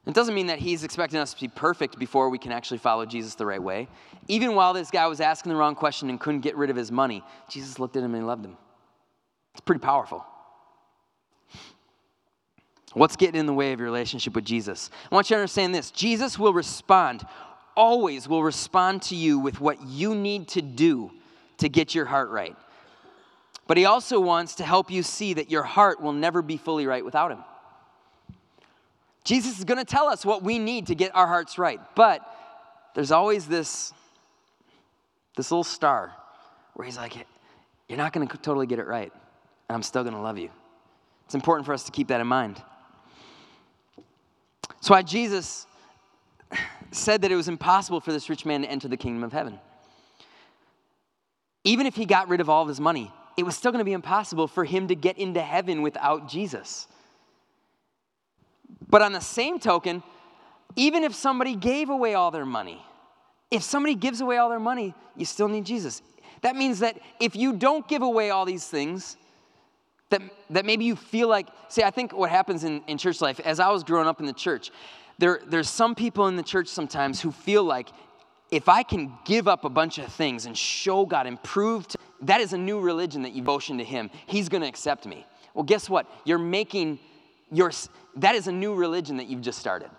It 0.10 0.16
doesn't 0.16 0.34
mean 0.34 0.48
that 0.48 0.58
he's 0.58 0.84
expecting 0.84 1.20
us 1.20 1.36
to 1.36 1.40
be 1.40 1.48
perfect 1.48 2.00
before 2.00 2.32
we 2.32 2.40
can 2.40 2.52
actually 2.52 2.80
follow 2.80 3.06
Jesus 3.06 3.36
the 3.36 3.46
right 3.46 3.62
way. 3.62 3.88
Even 4.28 4.56
while 4.56 4.74
this 4.74 4.90
guy 4.90 5.06
was 5.06 5.22
asking 5.22 5.52
the 5.52 5.56
wrong 5.56 5.76
question 5.76 6.10
and 6.10 6.20
couldn't 6.20 6.42
get 6.42 6.58
rid 6.58 6.72
of 6.72 6.76
his 6.76 6.92
money, 6.92 7.24
Jesus 7.48 7.78
looked 7.78 7.96
at 7.96 8.02
him 8.02 8.16
and 8.16 8.26
loved 8.26 8.44
him. 8.44 8.58
It's 9.54 9.62
pretty 9.62 9.82
powerful. 9.82 10.26
What's 12.94 13.18
getting 13.18 13.40
in 13.40 13.46
the 13.46 13.54
way 13.54 13.72
of 13.72 13.80
your 13.80 13.86
relationship 13.86 14.34
with 14.34 14.46
Jesus? 14.46 14.90
I 15.12 15.14
want 15.14 15.30
you 15.30 15.36
to 15.36 15.42
understand 15.42 15.76
this 15.76 15.92
Jesus 15.92 16.40
will 16.40 16.54
respond 16.54 17.24
always 17.78 18.28
will 18.28 18.42
respond 18.42 19.04
to 19.04 19.16
you 19.16 19.38
with 19.38 19.62
what 19.62 19.80
you 19.86 20.16
need 20.16 20.48
to 20.50 20.64
do 20.64 21.12
to 21.60 21.70
get 21.70 21.94
your 21.94 22.06
heart 22.06 22.32
right. 22.32 22.56
But 23.68 23.78
He 23.78 23.86
also 23.86 24.20
wants 24.20 24.56
to 24.56 24.64
help 24.64 24.90
you 24.90 25.04
see 25.04 25.36
that 25.36 25.52
your 25.52 25.62
heart 25.64 26.02
will 26.02 26.14
never 26.14 26.42
be 26.42 26.58
fully 26.58 26.88
right 26.88 27.06
without 27.06 27.32
Him. 27.32 27.44
Jesus 29.30 29.60
is 29.60 29.64
going 29.64 29.78
to 29.78 29.86
tell 29.86 30.08
us 30.08 30.26
what 30.26 30.42
we 30.42 30.58
need 30.58 30.88
to 30.88 30.96
get 30.96 31.16
our 31.16 31.28
hearts 31.28 31.60
right, 31.60 31.80
but 31.94 32.20
there's 32.96 33.12
always 33.12 33.46
this, 33.46 33.94
this 35.38 35.52
little 35.52 35.64
star 35.64 36.12
where 36.74 36.84
He's 36.84 36.98
like, 36.98 37.16
You're 37.88 38.00
not 38.00 38.12
going 38.12 38.28
to 38.28 38.38
totally 38.38 38.66
get 38.66 38.80
it 38.80 38.88
right, 38.88 39.12
and 39.14 39.76
I'm 39.76 39.84
still 39.84 40.02
going 40.02 40.16
to 40.16 40.20
love 40.20 40.40
you. 40.40 40.50
It's 41.26 41.36
important 41.36 41.68
for 41.68 41.74
us 41.74 41.84
to 41.84 41.92
keep 41.92 42.08
that 42.08 42.20
in 42.20 42.26
mind. 42.26 42.60
That's 44.68 44.90
why 44.90 45.04
Jesus 45.04 45.68
said 46.90 47.22
that 47.22 47.32
it 47.32 47.36
was 47.36 47.50
impossible 47.50 48.00
for 48.00 48.12
this 48.12 48.32
rich 48.32 48.48
man 48.48 48.64
to 48.64 48.68
enter 48.68 48.88
the 48.88 48.98
kingdom 48.98 49.24
of 49.24 49.32
heaven. 49.32 49.60
Even 51.64 51.86
if 51.86 51.96
he 51.96 52.08
got 52.08 52.30
rid 52.30 52.42
of 52.42 52.50
all 52.50 52.64
of 52.64 52.68
his 52.68 52.80
money, 52.80 53.12
it 53.38 53.44
was 53.44 53.56
still 53.56 53.72
going 53.72 53.78
to 53.78 53.86
be 53.86 53.94
impossible 53.94 54.48
for 54.48 54.66
him 54.66 54.88
to 54.88 54.96
get 54.96 55.20
into 55.20 55.40
heaven 55.40 55.84
without 55.84 56.28
Jesus. 56.28 56.88
But 58.90 59.02
on 59.02 59.12
the 59.12 59.22
same 59.22 59.60
token, 59.60 60.04
even 60.76 61.04
if 61.04 61.14
somebody 61.14 61.56
gave 61.56 61.90
away 61.90 62.14
all 62.14 62.32
their 62.32 62.46
money, 62.46 62.82
if 63.52 63.64
somebody 63.64 63.96
gives 63.96 64.22
away 64.22 64.38
all 64.38 64.50
their 64.50 64.60
money, 64.60 64.94
you 65.16 65.26
still 65.26 65.48
need 65.48 65.66
Jesus. 65.66 66.02
That 66.42 66.56
means 66.56 66.80
that 66.80 67.00
if 67.20 67.36
you 67.36 67.54
don't 67.54 67.88
give 67.88 68.02
away 68.02 68.30
all 68.30 68.46
these 68.46 68.66
things, 68.66 69.18
that, 70.10 70.22
that 70.50 70.66
maybe 70.66 70.86
you 70.86 70.96
feel 70.96 71.28
like, 71.28 71.48
see, 71.68 71.84
I 71.84 71.92
think 71.92 72.14
what 72.14 72.30
happens 72.30 72.64
in, 72.64 72.82
in 72.88 72.98
church 72.98 73.22
life, 73.22 73.40
as 73.42 73.60
I 73.60 73.70
was 73.70 73.84
growing 73.84 74.08
up 74.08 74.20
in 74.20 74.26
the 74.26 74.34
church, 74.34 74.72
there, 75.18 75.42
there's 75.46 75.70
some 75.70 75.96
people 75.96 76.28
in 76.28 76.36
the 76.36 76.44
church 76.44 76.68
sometimes 76.68 77.22
who 77.22 77.32
feel 77.32 77.64
like 77.64 77.90
if 78.52 78.70
I 78.70 78.84
can 78.84 79.14
give 79.26 79.48
up 79.48 79.66
a 79.66 79.70
bunch 79.70 79.98
of 79.98 80.12
things 80.12 80.46
and 80.46 80.58
show 80.58 81.06
God 81.06 81.28
and 81.28 81.42
prove 81.44 81.88
to, 81.90 81.98
that 82.22 82.42
is 82.42 82.54
a 82.54 82.58
new 82.58 82.80
religion 82.80 83.22
that 83.24 83.34
you 83.34 83.42
devotion 83.42 83.78
to 83.78 83.84
Him, 83.84 84.10
He's 84.26 84.50
going 84.50 84.62
to 84.62 84.68
accept 84.68 85.06
me. 85.06 85.26
Well, 85.54 85.64
guess 85.64 85.90
what? 85.90 86.10
You're 86.26 86.40
making 86.40 87.00
your 87.52 87.72
that 88.18 88.36
is 88.36 88.48
a 88.48 88.52
new 88.52 88.74
religion 88.76 89.18
that 89.18 89.28
you've 89.28 89.42
just 89.42 89.60
started. 89.60 89.90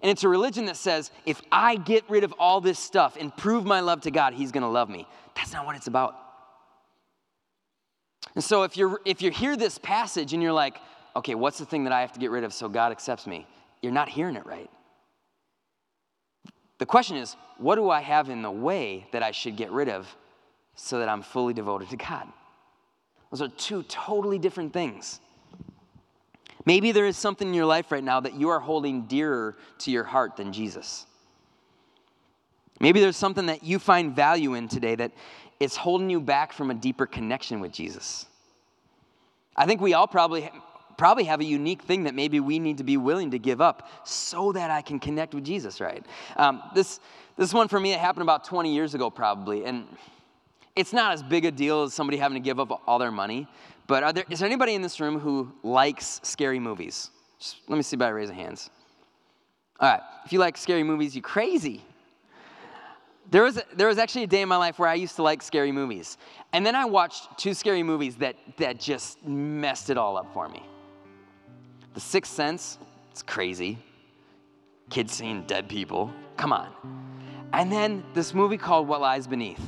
And 0.00 0.10
it's 0.10 0.24
a 0.24 0.28
religion 0.28 0.66
that 0.66 0.76
says, 0.76 1.10
if 1.26 1.40
I 1.52 1.76
get 1.76 2.08
rid 2.08 2.24
of 2.24 2.32
all 2.38 2.60
this 2.60 2.78
stuff 2.78 3.16
and 3.20 3.36
prove 3.36 3.64
my 3.64 3.80
love 3.80 4.02
to 4.02 4.10
God, 4.10 4.32
He's 4.32 4.50
to 4.52 4.66
love 4.66 4.88
me. 4.88 5.06
That's 5.36 5.52
not 5.52 5.66
what 5.66 5.76
it's 5.76 5.86
about. 5.86 6.16
And 8.34 8.42
so 8.42 8.62
if 8.62 8.76
you're 8.76 9.00
if 9.04 9.20
you 9.22 9.30
hear 9.30 9.56
this 9.56 9.78
passage 9.78 10.32
and 10.32 10.42
you're 10.42 10.52
like, 10.52 10.78
okay, 11.14 11.34
what's 11.34 11.58
the 11.58 11.66
thing 11.66 11.84
that 11.84 11.92
I 11.92 12.00
have 12.00 12.12
to 12.12 12.20
get 12.20 12.30
rid 12.30 12.44
of 12.44 12.52
so 12.52 12.68
God 12.68 12.92
accepts 12.92 13.26
me? 13.26 13.46
you're 13.82 13.92
not 13.92 14.08
hearing 14.08 14.36
it 14.36 14.46
right. 14.46 14.70
The 16.78 16.86
question 16.86 17.16
is, 17.16 17.36
what 17.58 17.74
do 17.74 17.90
I 17.90 18.00
have 18.00 18.30
in 18.30 18.42
the 18.42 18.50
way 18.50 19.06
that 19.12 19.22
I 19.22 19.32
should 19.32 19.56
get 19.56 19.70
rid 19.70 19.88
of 19.88 20.16
so 20.74 20.98
that 21.00 21.08
I'm 21.08 21.22
fully 21.22 21.52
devoted 21.52 21.90
to 21.90 21.96
God? 21.96 22.26
Those 23.30 23.42
are 23.42 23.48
two 23.48 23.82
totally 23.84 24.38
different 24.38 24.72
things. 24.72 25.20
Maybe 26.64 26.92
there 26.92 27.06
is 27.06 27.16
something 27.16 27.48
in 27.48 27.54
your 27.54 27.66
life 27.66 27.90
right 27.90 28.04
now 28.04 28.20
that 28.20 28.34
you 28.34 28.48
are 28.50 28.60
holding 28.60 29.02
dearer 29.02 29.56
to 29.78 29.90
your 29.90 30.04
heart 30.04 30.36
than 30.36 30.52
Jesus. 30.52 31.06
Maybe 32.80 33.00
there's 33.00 33.16
something 33.16 33.46
that 33.46 33.62
you 33.62 33.78
find 33.78 34.14
value 34.14 34.54
in 34.54 34.68
today 34.68 34.94
that 34.96 35.12
is 35.60 35.76
holding 35.76 36.10
you 36.10 36.20
back 36.20 36.52
from 36.52 36.70
a 36.70 36.74
deeper 36.74 37.06
connection 37.06 37.60
with 37.60 37.72
Jesus. 37.72 38.26
I 39.56 39.66
think 39.66 39.80
we 39.80 39.94
all 39.94 40.06
probably 40.06 40.50
probably 40.98 41.24
have 41.24 41.40
a 41.40 41.44
unique 41.44 41.82
thing 41.82 42.04
that 42.04 42.14
maybe 42.14 42.38
we 42.38 42.58
need 42.58 42.78
to 42.78 42.84
be 42.84 42.96
willing 42.96 43.30
to 43.32 43.38
give 43.38 43.60
up 43.60 43.88
so 44.04 44.52
that 44.52 44.70
I 44.70 44.82
can 44.82 45.00
connect 45.00 45.34
with 45.34 45.44
Jesus, 45.44 45.80
right? 45.80 46.04
Um, 46.36 46.62
this, 46.74 47.00
this 47.36 47.52
one 47.52 47.66
for 47.66 47.80
me, 47.80 47.92
it 47.92 47.98
happened 47.98 48.22
about 48.22 48.44
20 48.44 48.72
years 48.72 48.94
ago, 48.94 49.10
probably. 49.10 49.64
And 49.64 49.86
it's 50.76 50.92
not 50.92 51.12
as 51.12 51.22
big 51.22 51.44
a 51.44 51.50
deal 51.50 51.82
as 51.82 51.94
somebody 51.94 52.18
having 52.18 52.36
to 52.36 52.40
give 52.40 52.60
up 52.60 52.82
all 52.86 52.98
their 52.98 53.10
money. 53.10 53.48
But 53.92 54.14
there, 54.14 54.24
is 54.30 54.38
there 54.38 54.46
anybody 54.46 54.72
in 54.72 54.80
this 54.80 55.00
room 55.00 55.18
who 55.18 55.52
likes 55.62 56.18
scary 56.22 56.58
movies? 56.58 57.10
Just, 57.38 57.56
let 57.68 57.76
me 57.76 57.82
see 57.82 57.94
by 57.94 58.08
raise 58.08 58.30
of 58.30 58.36
hands. 58.36 58.70
All 59.78 59.86
right, 59.86 60.00
if 60.24 60.32
you 60.32 60.38
like 60.38 60.56
scary 60.56 60.82
movies, 60.82 61.14
you're 61.14 61.20
crazy. 61.20 61.84
There 63.30 63.42
was, 63.42 63.60
there 63.74 63.88
was 63.88 63.98
actually 63.98 64.22
a 64.22 64.26
day 64.28 64.40
in 64.40 64.48
my 64.48 64.56
life 64.56 64.78
where 64.78 64.88
I 64.88 64.94
used 64.94 65.16
to 65.16 65.22
like 65.22 65.42
scary 65.42 65.72
movies. 65.72 66.16
And 66.54 66.64
then 66.64 66.74
I 66.74 66.86
watched 66.86 67.36
two 67.36 67.52
scary 67.52 67.82
movies 67.82 68.16
that, 68.16 68.36
that 68.56 68.80
just 68.80 69.22
messed 69.26 69.90
it 69.90 69.98
all 69.98 70.16
up 70.16 70.32
for 70.32 70.48
me. 70.48 70.62
The 71.92 72.00
Sixth 72.00 72.32
Sense, 72.32 72.78
it's 73.10 73.22
crazy. 73.22 73.78
Kids 74.88 75.12
seeing 75.12 75.42
dead 75.42 75.68
people. 75.68 76.10
Come 76.38 76.54
on. 76.54 76.70
And 77.52 77.70
then 77.70 78.04
this 78.14 78.32
movie 78.32 78.56
called 78.56 78.88
What 78.88 79.02
Lies 79.02 79.26
Beneath. 79.26 79.60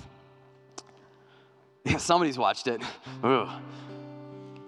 Somebody's 1.99 2.39
watched 2.39 2.69
it. 2.69 2.81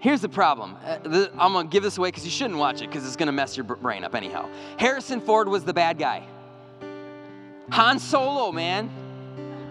Here's 0.07 0.21
the 0.21 0.29
problem. 0.29 0.77
Uh, 0.85 1.27
I'm 1.37 1.53
going 1.53 1.67
to 1.67 1.73
give 1.73 1.83
this 1.83 1.99
away 1.99 2.11
because 2.11 2.25
you 2.25 2.31
shouldn't 2.31 2.61
watch 2.61 2.81
it 2.81 2.87
because 2.87 3.05
it's 3.05 3.17
going 3.17 3.27
to 3.27 3.33
mess 3.33 3.57
your 3.57 3.65
brain 3.65 4.05
up 4.05 4.15
anyhow. 4.15 4.49
Harrison 4.79 5.21
Ford 5.21 5.49
was 5.49 5.65
the 5.65 5.75
bad 5.75 5.99
guy. 5.99 6.23
Han 7.73 7.99
Solo, 7.99 8.53
man. 8.53 8.89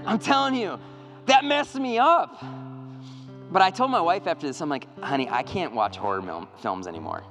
I'm 0.06 0.20
telling 0.20 0.56
you, 0.56 0.78
that 1.28 1.46
messed 1.46 1.76
me 1.76 2.00
up. 2.00 2.44
But 3.50 3.62
I 3.62 3.70
told 3.70 3.92
my 3.92 4.02
wife 4.02 4.28
after 4.28 4.46
this, 4.46 4.60
I'm 4.60 4.68
like, 4.68 4.88
honey, 5.00 5.30
I 5.30 5.42
can't 5.42 5.74
watch 5.74 5.96
horror 5.96 6.46
films 6.60 6.86
anymore 6.86 7.24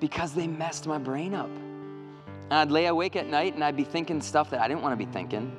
because 0.00 0.34
they 0.34 0.48
messed 0.48 0.88
my 0.88 0.98
brain 0.98 1.32
up. 1.32 1.46
And 1.46 2.54
I'd 2.54 2.72
lay 2.72 2.86
awake 2.86 3.14
at 3.14 3.28
night 3.28 3.54
and 3.54 3.62
I'd 3.62 3.76
be 3.76 3.84
thinking 3.84 4.20
stuff 4.20 4.50
that 4.50 4.60
I 4.60 4.66
didn't 4.66 4.82
want 4.82 4.98
to 4.98 5.06
be 5.06 5.12
thinking. 5.12 5.56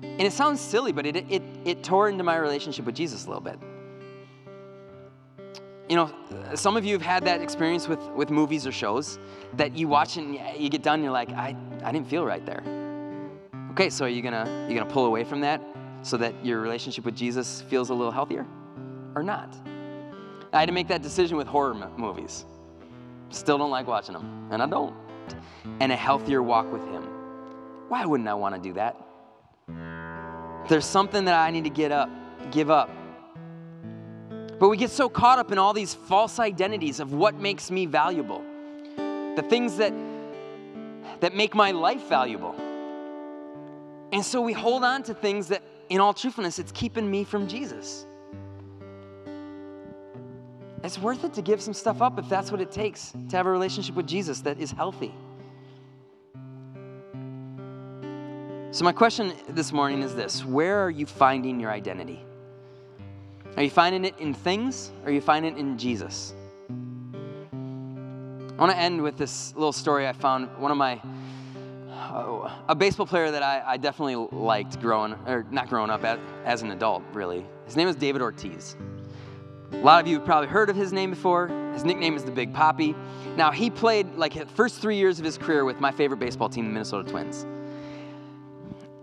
And 0.00 0.22
it 0.22 0.32
sounds 0.32 0.60
silly, 0.60 0.92
but 0.92 1.06
it, 1.06 1.16
it, 1.16 1.42
it 1.64 1.82
tore 1.82 2.08
into 2.08 2.22
my 2.22 2.36
relationship 2.36 2.86
with 2.86 2.94
Jesus 2.94 3.24
a 3.24 3.26
little 3.26 3.42
bit. 3.42 3.58
You 5.90 5.96
know, 5.96 6.10
some 6.54 6.76
of 6.76 6.84
you 6.84 6.92
have 6.92 7.02
had 7.02 7.24
that 7.24 7.42
experience 7.42 7.88
with, 7.88 7.98
with 8.10 8.30
movies 8.30 8.64
or 8.64 8.70
shows 8.70 9.18
that 9.54 9.76
you 9.76 9.88
watch 9.88 10.18
and 10.18 10.38
you 10.56 10.68
get 10.68 10.84
done, 10.84 10.94
and 10.94 11.02
you're 11.02 11.12
like, 11.12 11.30
I, 11.30 11.56
I 11.82 11.90
didn't 11.90 12.06
feel 12.06 12.24
right 12.24 12.46
there. 12.46 12.62
Okay, 13.72 13.90
so 13.90 14.04
are 14.04 14.08
you 14.08 14.22
gonna 14.22 14.66
you 14.68 14.78
gonna 14.78 14.88
pull 14.88 15.06
away 15.06 15.24
from 15.24 15.40
that 15.40 15.60
so 16.02 16.16
that 16.16 16.32
your 16.46 16.60
relationship 16.60 17.04
with 17.04 17.16
Jesus 17.16 17.62
feels 17.62 17.90
a 17.90 17.94
little 17.94 18.12
healthier, 18.12 18.46
or 19.16 19.24
not? 19.24 19.52
I 20.52 20.60
had 20.60 20.66
to 20.66 20.72
make 20.72 20.86
that 20.86 21.02
decision 21.02 21.36
with 21.36 21.48
horror 21.48 21.74
movies. 21.96 22.44
Still 23.30 23.58
don't 23.58 23.72
like 23.72 23.88
watching 23.88 24.12
them, 24.12 24.48
and 24.52 24.62
I 24.62 24.66
don't. 24.66 24.94
And 25.80 25.90
a 25.90 25.96
healthier 25.96 26.40
walk 26.40 26.72
with 26.72 26.84
Him. 26.84 27.02
why 27.88 28.04
wouldn't 28.06 28.28
I 28.28 28.34
want 28.34 28.54
to 28.54 28.60
do 28.60 28.74
that? 28.74 28.96
There's 30.68 30.86
something 30.86 31.24
that 31.24 31.34
I 31.34 31.50
need 31.50 31.64
to 31.64 31.70
get 31.70 31.90
up, 31.90 32.10
give 32.52 32.70
up. 32.70 32.90
But 34.60 34.68
we 34.68 34.76
get 34.76 34.90
so 34.90 35.08
caught 35.08 35.38
up 35.38 35.52
in 35.52 35.58
all 35.58 35.72
these 35.72 35.94
false 35.94 36.38
identities 36.38 37.00
of 37.00 37.14
what 37.14 37.34
makes 37.34 37.70
me 37.70 37.86
valuable, 37.86 38.44
the 38.94 39.44
things 39.48 39.78
that, 39.78 39.94
that 41.20 41.34
make 41.34 41.54
my 41.54 41.70
life 41.70 42.06
valuable. 42.10 42.54
And 44.12 44.22
so 44.22 44.42
we 44.42 44.52
hold 44.52 44.84
on 44.84 45.02
to 45.04 45.14
things 45.14 45.48
that, 45.48 45.62
in 45.88 45.98
all 45.98 46.12
truthfulness, 46.12 46.58
it's 46.58 46.72
keeping 46.72 47.10
me 47.10 47.24
from 47.24 47.48
Jesus. 47.48 48.04
It's 50.84 50.98
worth 50.98 51.24
it 51.24 51.32
to 51.34 51.42
give 51.42 51.62
some 51.62 51.74
stuff 51.74 52.02
up 52.02 52.18
if 52.18 52.28
that's 52.28 52.52
what 52.52 52.60
it 52.60 52.70
takes 52.70 53.12
to 53.30 53.36
have 53.38 53.46
a 53.46 53.50
relationship 53.50 53.94
with 53.94 54.06
Jesus 54.06 54.40
that 54.42 54.60
is 54.60 54.72
healthy. 54.72 55.14
So, 58.72 58.84
my 58.84 58.92
question 58.92 59.32
this 59.48 59.72
morning 59.72 60.02
is 60.02 60.14
this 60.14 60.44
Where 60.44 60.84
are 60.84 60.90
you 60.90 61.06
finding 61.06 61.60
your 61.60 61.70
identity? 61.70 62.20
Are 63.56 63.62
you 63.62 63.70
finding 63.70 64.04
it 64.04 64.14
in 64.18 64.32
things 64.32 64.92
or 65.02 65.08
are 65.08 65.12
you 65.12 65.20
finding 65.20 65.56
it 65.56 65.58
in 65.58 65.76
Jesus? 65.76 66.34
I 66.70 68.62
want 68.62 68.72
to 68.72 68.78
end 68.78 69.02
with 69.02 69.16
this 69.16 69.54
little 69.54 69.72
story 69.72 70.06
I 70.06 70.12
found. 70.12 70.48
One 70.58 70.70
of 70.70 70.76
my, 70.76 71.00
uh, 71.90 72.50
a 72.68 72.74
baseball 72.74 73.06
player 73.06 73.30
that 73.30 73.42
I, 73.42 73.62
I, 73.66 73.76
definitely 73.76 74.16
liked 74.16 74.80
growing, 74.80 75.14
or 75.26 75.46
not 75.50 75.68
growing 75.68 75.90
up, 75.90 76.04
as, 76.04 76.18
as 76.44 76.62
an 76.62 76.70
adult, 76.70 77.02
really. 77.12 77.44
His 77.64 77.74
name 77.74 77.88
is 77.88 77.96
David 77.96 78.20
Ortiz. 78.20 78.76
A 79.72 79.76
lot 79.78 80.02
of 80.02 80.08
you 80.08 80.18
have 80.18 80.26
probably 80.26 80.48
heard 80.48 80.68
of 80.68 80.76
his 80.76 80.92
name 80.92 81.10
before. 81.10 81.48
His 81.72 81.84
nickname 81.84 82.16
is 82.16 82.24
the 82.24 82.32
Big 82.32 82.52
Papi. 82.52 82.94
Now, 83.36 83.50
he 83.50 83.70
played 83.70 84.14
like 84.14 84.34
the 84.34 84.46
first 84.46 84.80
three 84.80 84.96
years 84.96 85.18
of 85.18 85.24
his 85.24 85.38
career 85.38 85.64
with 85.64 85.80
my 85.80 85.90
favorite 85.90 86.20
baseball 86.20 86.48
team, 86.48 86.66
the 86.66 86.72
Minnesota 86.72 87.10
Twins. 87.10 87.46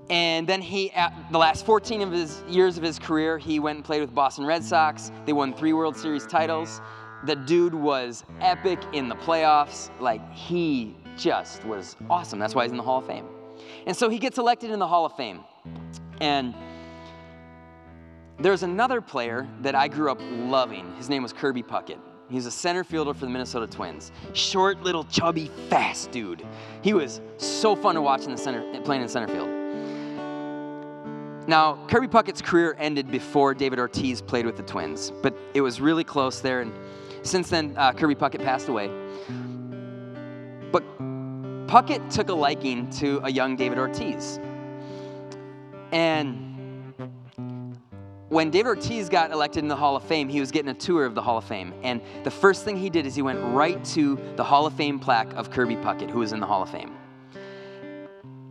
And 0.10 0.48
then 0.48 0.62
he, 0.62 0.92
at 0.92 1.14
the 1.32 1.38
last 1.38 1.66
14 1.66 2.02
of 2.02 2.12
his 2.12 2.42
years 2.48 2.78
of 2.78 2.84
his 2.84 2.98
career, 2.98 3.38
he 3.38 3.60
went 3.60 3.78
and 3.78 3.86
played 3.86 4.02
with 4.02 4.16
Boston 4.16 4.46
Red 4.46 4.64
Sox. 4.64 5.12
They 5.26 5.34
won 5.34 5.54
three 5.54 5.74
World 5.74 5.98
Series 5.98 6.26
titles. 6.26 6.82
The 7.26 7.36
dude 7.36 7.74
was 7.74 8.24
epic 8.40 8.80
in 8.94 9.10
the 9.10 9.16
playoffs. 9.16 9.90
Like, 10.00 10.32
he 10.34 10.96
just 11.18 11.66
was 11.66 11.96
awesome. 12.10 12.40
That's 12.40 12.56
why 12.56 12.64
he's 12.64 12.72
in 12.72 12.78
the 12.78 12.84
Hall 12.84 13.00
of 13.00 13.08
Fame. 13.08 13.26
And 13.86 13.96
so 13.96 14.08
he 14.08 14.20
gets 14.20 14.38
elected 14.38 14.72
in 14.72 14.80
the 14.80 14.88
Hall 14.88 15.06
of 15.06 15.16
Fame. 15.18 15.42
And 16.22 16.54
there's 18.40 18.64
another 18.64 19.02
player 19.02 19.48
that 19.62 19.76
I 19.76 19.88
grew 19.88 20.12
up 20.12 20.20
loving. 20.22 20.96
His 20.96 21.10
name 21.10 21.24
was 21.24 21.34
Kirby 21.34 21.64
Puckett. 21.64 22.00
He's 22.30 22.46
a 22.46 22.52
center 22.52 22.84
fielder 22.84 23.14
for 23.14 23.22
the 23.22 23.32
Minnesota 23.32 23.68
Twins. 23.68 24.12
Short, 24.34 24.84
little, 24.84 25.06
chubby, 25.06 25.50
fast 25.70 26.12
dude. 26.12 26.46
He 26.82 26.94
was 26.94 27.22
so 27.38 27.76
fun 27.76 27.96
to 27.96 28.02
watch 28.02 28.26
in 28.26 28.32
the 28.32 28.38
center, 28.38 28.62
playing 28.82 29.02
in 29.02 29.08
center 29.08 29.28
field. 29.28 29.57
Now, 31.48 31.78
Kirby 31.88 32.08
Puckett's 32.08 32.42
career 32.42 32.76
ended 32.78 33.10
before 33.10 33.54
David 33.54 33.80
Ortiz 33.80 34.22
played 34.22 34.46
with 34.46 34.58
the 34.58 34.64
Twins, 34.64 35.14
but 35.24 35.34
it 35.54 35.62
was 35.62 35.80
really 35.80 36.04
close 36.04 36.42
there. 36.42 36.60
And 36.60 36.74
since 37.24 37.50
then, 37.50 37.74
uh, 37.78 37.94
Kirby 37.94 38.16
Puckett 38.16 38.44
passed 38.44 38.68
away. 38.68 38.90
But 40.74 40.84
Puckett 41.68 42.14
took 42.14 42.28
a 42.28 42.34
liking 42.34 42.90
to 42.92 43.22
a 43.24 43.32
young 43.32 43.56
David 43.56 43.78
Ortiz. 43.78 44.42
And 45.94 46.94
when 48.28 48.50
David 48.50 48.68
Ortiz 48.68 49.08
got 49.08 49.32
elected 49.32 49.64
in 49.64 49.70
the 49.70 49.76
Hall 49.78 49.96
of 49.96 50.04
Fame, 50.04 50.28
he 50.28 50.42
was 50.42 50.52
getting 50.52 50.70
a 50.70 50.74
tour 50.74 51.06
of 51.06 51.16
the 51.16 51.22
Hall 51.22 51.38
of 51.38 51.46
Fame. 51.46 51.74
And 51.82 52.02
the 52.26 52.32
first 52.32 52.66
thing 52.66 52.76
he 52.76 52.90
did 52.90 53.06
is 53.06 53.16
he 53.16 53.22
went 53.22 53.40
right 53.42 53.82
to 53.86 54.20
the 54.36 54.44
Hall 54.44 54.66
of 54.66 54.74
Fame 54.74 55.00
plaque 55.00 55.34
of 55.36 55.50
Kirby 55.50 55.78
Puckett, 55.78 56.10
who 56.10 56.20
was 56.20 56.34
in 56.34 56.42
the 56.42 56.46
Hall 56.46 56.62
of 56.62 56.70
Fame. 56.70 56.94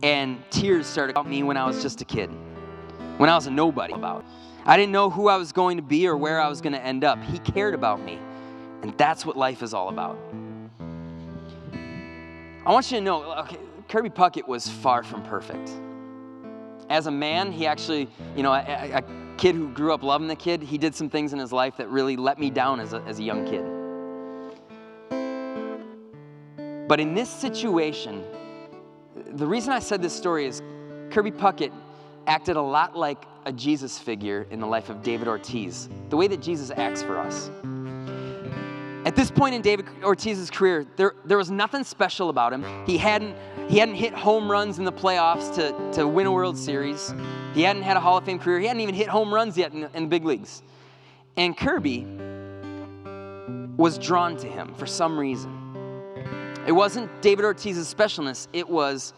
And 0.01 0.39
tears 0.49 0.87
started 0.87 1.15
out 1.15 1.29
me 1.29 1.43
when 1.43 1.57
I 1.57 1.65
was 1.67 1.83
just 1.83 2.01
a 2.01 2.05
kid 2.05 2.31
when 3.17 3.29
I 3.29 3.35
was 3.35 3.47
a 3.47 3.51
nobody 3.51 3.93
about. 3.93 4.25
I 4.65 4.77
didn't 4.77 4.91
know 4.91 5.09
who 5.09 5.27
I 5.27 5.37
was 5.37 5.51
going 5.51 5.77
to 5.77 5.83
be 5.83 6.07
or 6.07 6.17
where 6.17 6.41
I 6.41 6.47
was 6.47 6.61
going 6.61 6.73
to 6.73 6.83
end 6.83 7.03
up. 7.03 7.21
He 7.23 7.39
cared 7.39 7.73
about 7.73 8.01
me. 8.01 8.19
And 8.81 8.95
that's 8.97 9.25
what 9.25 9.35
life 9.35 9.63
is 9.63 9.73
all 9.73 9.89
about. 9.89 10.17
I 12.65 12.71
want 12.71 12.91
you 12.91 12.97
to 12.97 13.03
know, 13.03 13.31
okay, 13.39 13.57
Kirby 13.87 14.09
Puckett 14.09 14.47
was 14.47 14.67
far 14.67 15.03
from 15.03 15.23
perfect. 15.23 15.71
As 16.89 17.07
a 17.07 17.11
man, 17.11 17.51
he 17.51 17.65
actually, 17.65 18.09
you 18.35 18.43
know, 18.43 18.53
a, 18.53 18.91
a, 18.93 19.03
kid 19.37 19.53
who 19.53 19.69
grew 19.69 19.93
up 19.93 20.01
loving 20.01 20.27
the 20.27 20.35
kid, 20.35 20.63
he 20.63 20.79
did 20.79 20.95
some 20.95 21.11
things 21.11 21.31
in 21.31 21.37
his 21.37 21.53
life 21.53 21.77
that 21.77 21.87
really 21.89 22.15
let 22.17 22.39
me 22.39 22.49
down 22.49 22.79
as 22.79 22.93
a, 22.93 23.01
as 23.03 23.19
a 23.19 23.23
young 23.23 23.45
kid. 23.45 23.63
But 26.87 26.99
in 26.99 27.13
this 27.13 27.29
situation, 27.29 28.23
the 29.15 29.45
reason 29.45 29.73
I 29.73 29.79
said 29.79 30.01
this 30.01 30.15
story 30.15 30.47
is 30.47 30.63
Kirby 31.11 31.31
Puckett 31.31 31.71
acted 32.27 32.57
a 32.57 32.61
lot 32.61 32.95
like 32.95 33.25
a 33.45 33.51
Jesus 33.51 33.97
figure 33.97 34.45
in 34.51 34.59
the 34.59 34.67
life 34.67 34.89
of 34.89 35.01
David 35.01 35.27
Ortiz, 35.27 35.89
the 36.09 36.17
way 36.17 36.27
that 36.27 36.41
Jesus 36.41 36.69
acts 36.71 37.01
for 37.01 37.17
us. 37.17 37.49
At 39.05 39.15
this 39.15 39.31
point 39.31 39.55
in 39.55 39.61
David 39.61 39.85
Ortiz's 40.03 40.51
career, 40.51 40.85
there, 40.97 41.13
there 41.23 41.37
was 41.37 41.49
nothing 41.49 41.85
special 41.85 42.29
about 42.29 42.51
him. 42.51 42.65
He 42.85 42.97
hadn't, 42.97 43.37
he 43.69 43.79
hadn't 43.79 43.95
hit 43.95 44.13
home 44.13 44.51
runs 44.51 44.79
in 44.79 44.85
the 44.85 44.91
playoffs 44.91 45.55
to, 45.55 45.97
to 45.97 46.05
win 46.05 46.27
a 46.27 46.31
World 46.31 46.57
Series. 46.57 47.13
He 47.53 47.61
hadn't 47.61 47.83
had 47.83 47.95
a 47.95 48.01
Hall 48.01 48.17
of 48.17 48.25
Fame 48.25 48.37
career. 48.37 48.59
He 48.59 48.67
hadn't 48.67 48.81
even 48.81 48.95
hit 48.95 49.07
home 49.07 49.33
runs 49.33 49.57
yet 49.57 49.71
in, 49.71 49.87
in 49.93 50.03
the 50.03 50.09
big 50.09 50.25
leagues. 50.25 50.61
And 51.37 51.55
Kirby 51.55 52.05
was 53.77 53.97
drawn 53.97 54.35
to 54.37 54.47
him 54.47 54.73
for 54.73 54.85
some 54.85 55.17
reason. 55.17 55.53
It 56.67 56.73
wasn't 56.73 57.09
David 57.21 57.45
Ortiz's 57.45 57.93
specialness, 57.93 58.49
it 58.51 58.67
was 58.67 59.13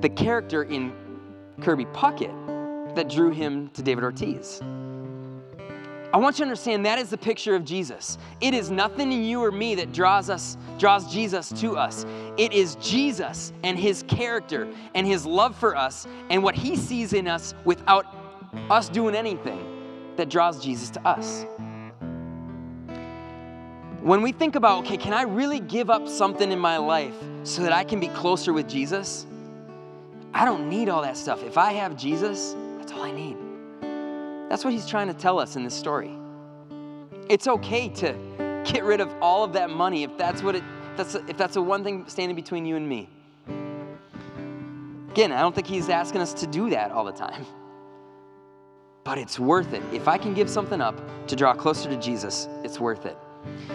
the 0.00 0.08
character 0.08 0.62
in 0.62 0.92
Kirby 1.60 1.86
Puckett 1.86 2.94
that 2.94 3.08
drew 3.08 3.30
him 3.30 3.68
to 3.70 3.82
David 3.82 4.04
Ortiz. 4.04 4.60
I 6.12 6.18
want 6.18 6.38
you 6.38 6.44
to 6.44 6.48
understand 6.48 6.86
that 6.86 6.98
is 6.98 7.10
the 7.10 7.18
picture 7.18 7.54
of 7.54 7.64
Jesus. 7.64 8.16
It 8.40 8.54
is 8.54 8.70
nothing 8.70 9.12
in 9.12 9.24
you 9.24 9.42
or 9.44 9.52
me 9.52 9.74
that 9.74 9.92
draws 9.92 10.30
us, 10.30 10.56
draws 10.78 11.12
Jesus 11.12 11.50
to 11.60 11.76
us. 11.76 12.06
It 12.38 12.52
is 12.52 12.76
Jesus 12.76 13.52
and 13.64 13.78
his 13.78 14.02
character 14.04 14.68
and 14.94 15.06
his 15.06 15.26
love 15.26 15.54
for 15.56 15.76
us 15.76 16.06
and 16.30 16.42
what 16.42 16.54
he 16.54 16.76
sees 16.76 17.12
in 17.12 17.28
us 17.28 17.54
without 17.64 18.06
us 18.70 18.88
doing 18.88 19.14
anything 19.14 20.14
that 20.16 20.30
draws 20.30 20.62
Jesus 20.64 20.90
to 20.90 21.06
us. 21.06 21.44
When 24.00 24.22
we 24.22 24.32
think 24.32 24.54
about, 24.54 24.84
okay, 24.84 24.96
can 24.96 25.12
I 25.12 25.22
really 25.22 25.60
give 25.60 25.90
up 25.90 26.08
something 26.08 26.52
in 26.52 26.58
my 26.58 26.76
life 26.76 27.16
so 27.42 27.62
that 27.62 27.72
I 27.72 27.84
can 27.84 27.98
be 27.98 28.08
closer 28.08 28.52
with 28.52 28.68
Jesus? 28.68 29.26
I 30.36 30.44
don't 30.44 30.68
need 30.68 30.90
all 30.90 31.00
that 31.00 31.16
stuff. 31.16 31.42
If 31.42 31.56
I 31.56 31.72
have 31.72 31.96
Jesus, 31.96 32.54
that's 32.76 32.92
all 32.92 33.02
I 33.02 33.10
need. 33.10 33.38
That's 34.50 34.64
what 34.64 34.74
he's 34.74 34.86
trying 34.86 35.06
to 35.06 35.14
tell 35.14 35.38
us 35.38 35.56
in 35.56 35.64
this 35.64 35.74
story. 35.74 36.14
It's 37.30 37.48
okay 37.48 37.88
to 37.88 38.62
get 38.66 38.84
rid 38.84 39.00
of 39.00 39.14
all 39.22 39.44
of 39.44 39.54
that 39.54 39.70
money 39.70 40.02
if 40.02 40.14
that's 40.18 40.42
what 40.42 40.54
it 40.54 40.62
that's 40.94 41.14
if 41.14 41.38
that's 41.38 41.54
the 41.54 41.62
one 41.62 41.82
thing 41.82 42.04
standing 42.06 42.36
between 42.36 42.66
you 42.66 42.76
and 42.76 42.86
me. 42.86 43.08
Again, 45.10 45.32
I 45.32 45.40
don't 45.40 45.54
think 45.54 45.66
he's 45.66 45.88
asking 45.88 46.20
us 46.20 46.34
to 46.34 46.46
do 46.46 46.68
that 46.68 46.90
all 46.92 47.06
the 47.06 47.12
time. 47.12 47.46
But 49.04 49.16
it's 49.16 49.38
worth 49.38 49.72
it. 49.72 49.82
If 49.90 50.06
I 50.06 50.18
can 50.18 50.34
give 50.34 50.50
something 50.50 50.82
up 50.82 51.00
to 51.28 51.34
draw 51.34 51.54
closer 51.54 51.88
to 51.88 51.96
Jesus, 51.96 52.46
it's 52.62 52.78
worth 52.78 53.06
it. 53.06 53.16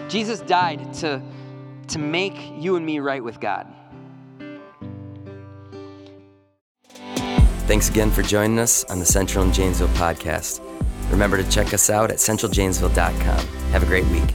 Jesus 0.08 0.42
died 0.42 0.94
to, 0.94 1.20
to 1.88 1.98
make 1.98 2.36
you 2.56 2.76
and 2.76 2.86
me 2.86 3.00
right 3.00 3.24
with 3.24 3.40
God. 3.40 3.66
Thanks 7.66 7.88
again 7.88 8.10
for 8.10 8.22
joining 8.22 8.58
us 8.58 8.84
on 8.84 8.98
the 8.98 9.06
Central 9.06 9.44
and 9.44 9.54
Janesville 9.54 9.88
podcast. 9.88 10.60
Remember 11.10 11.36
to 11.36 11.48
check 11.48 11.72
us 11.72 11.90
out 11.90 12.10
at 12.10 12.16
centraljanesville.com. 12.18 13.46
Have 13.72 13.82
a 13.82 13.86
great 13.86 14.06
week. 14.06 14.34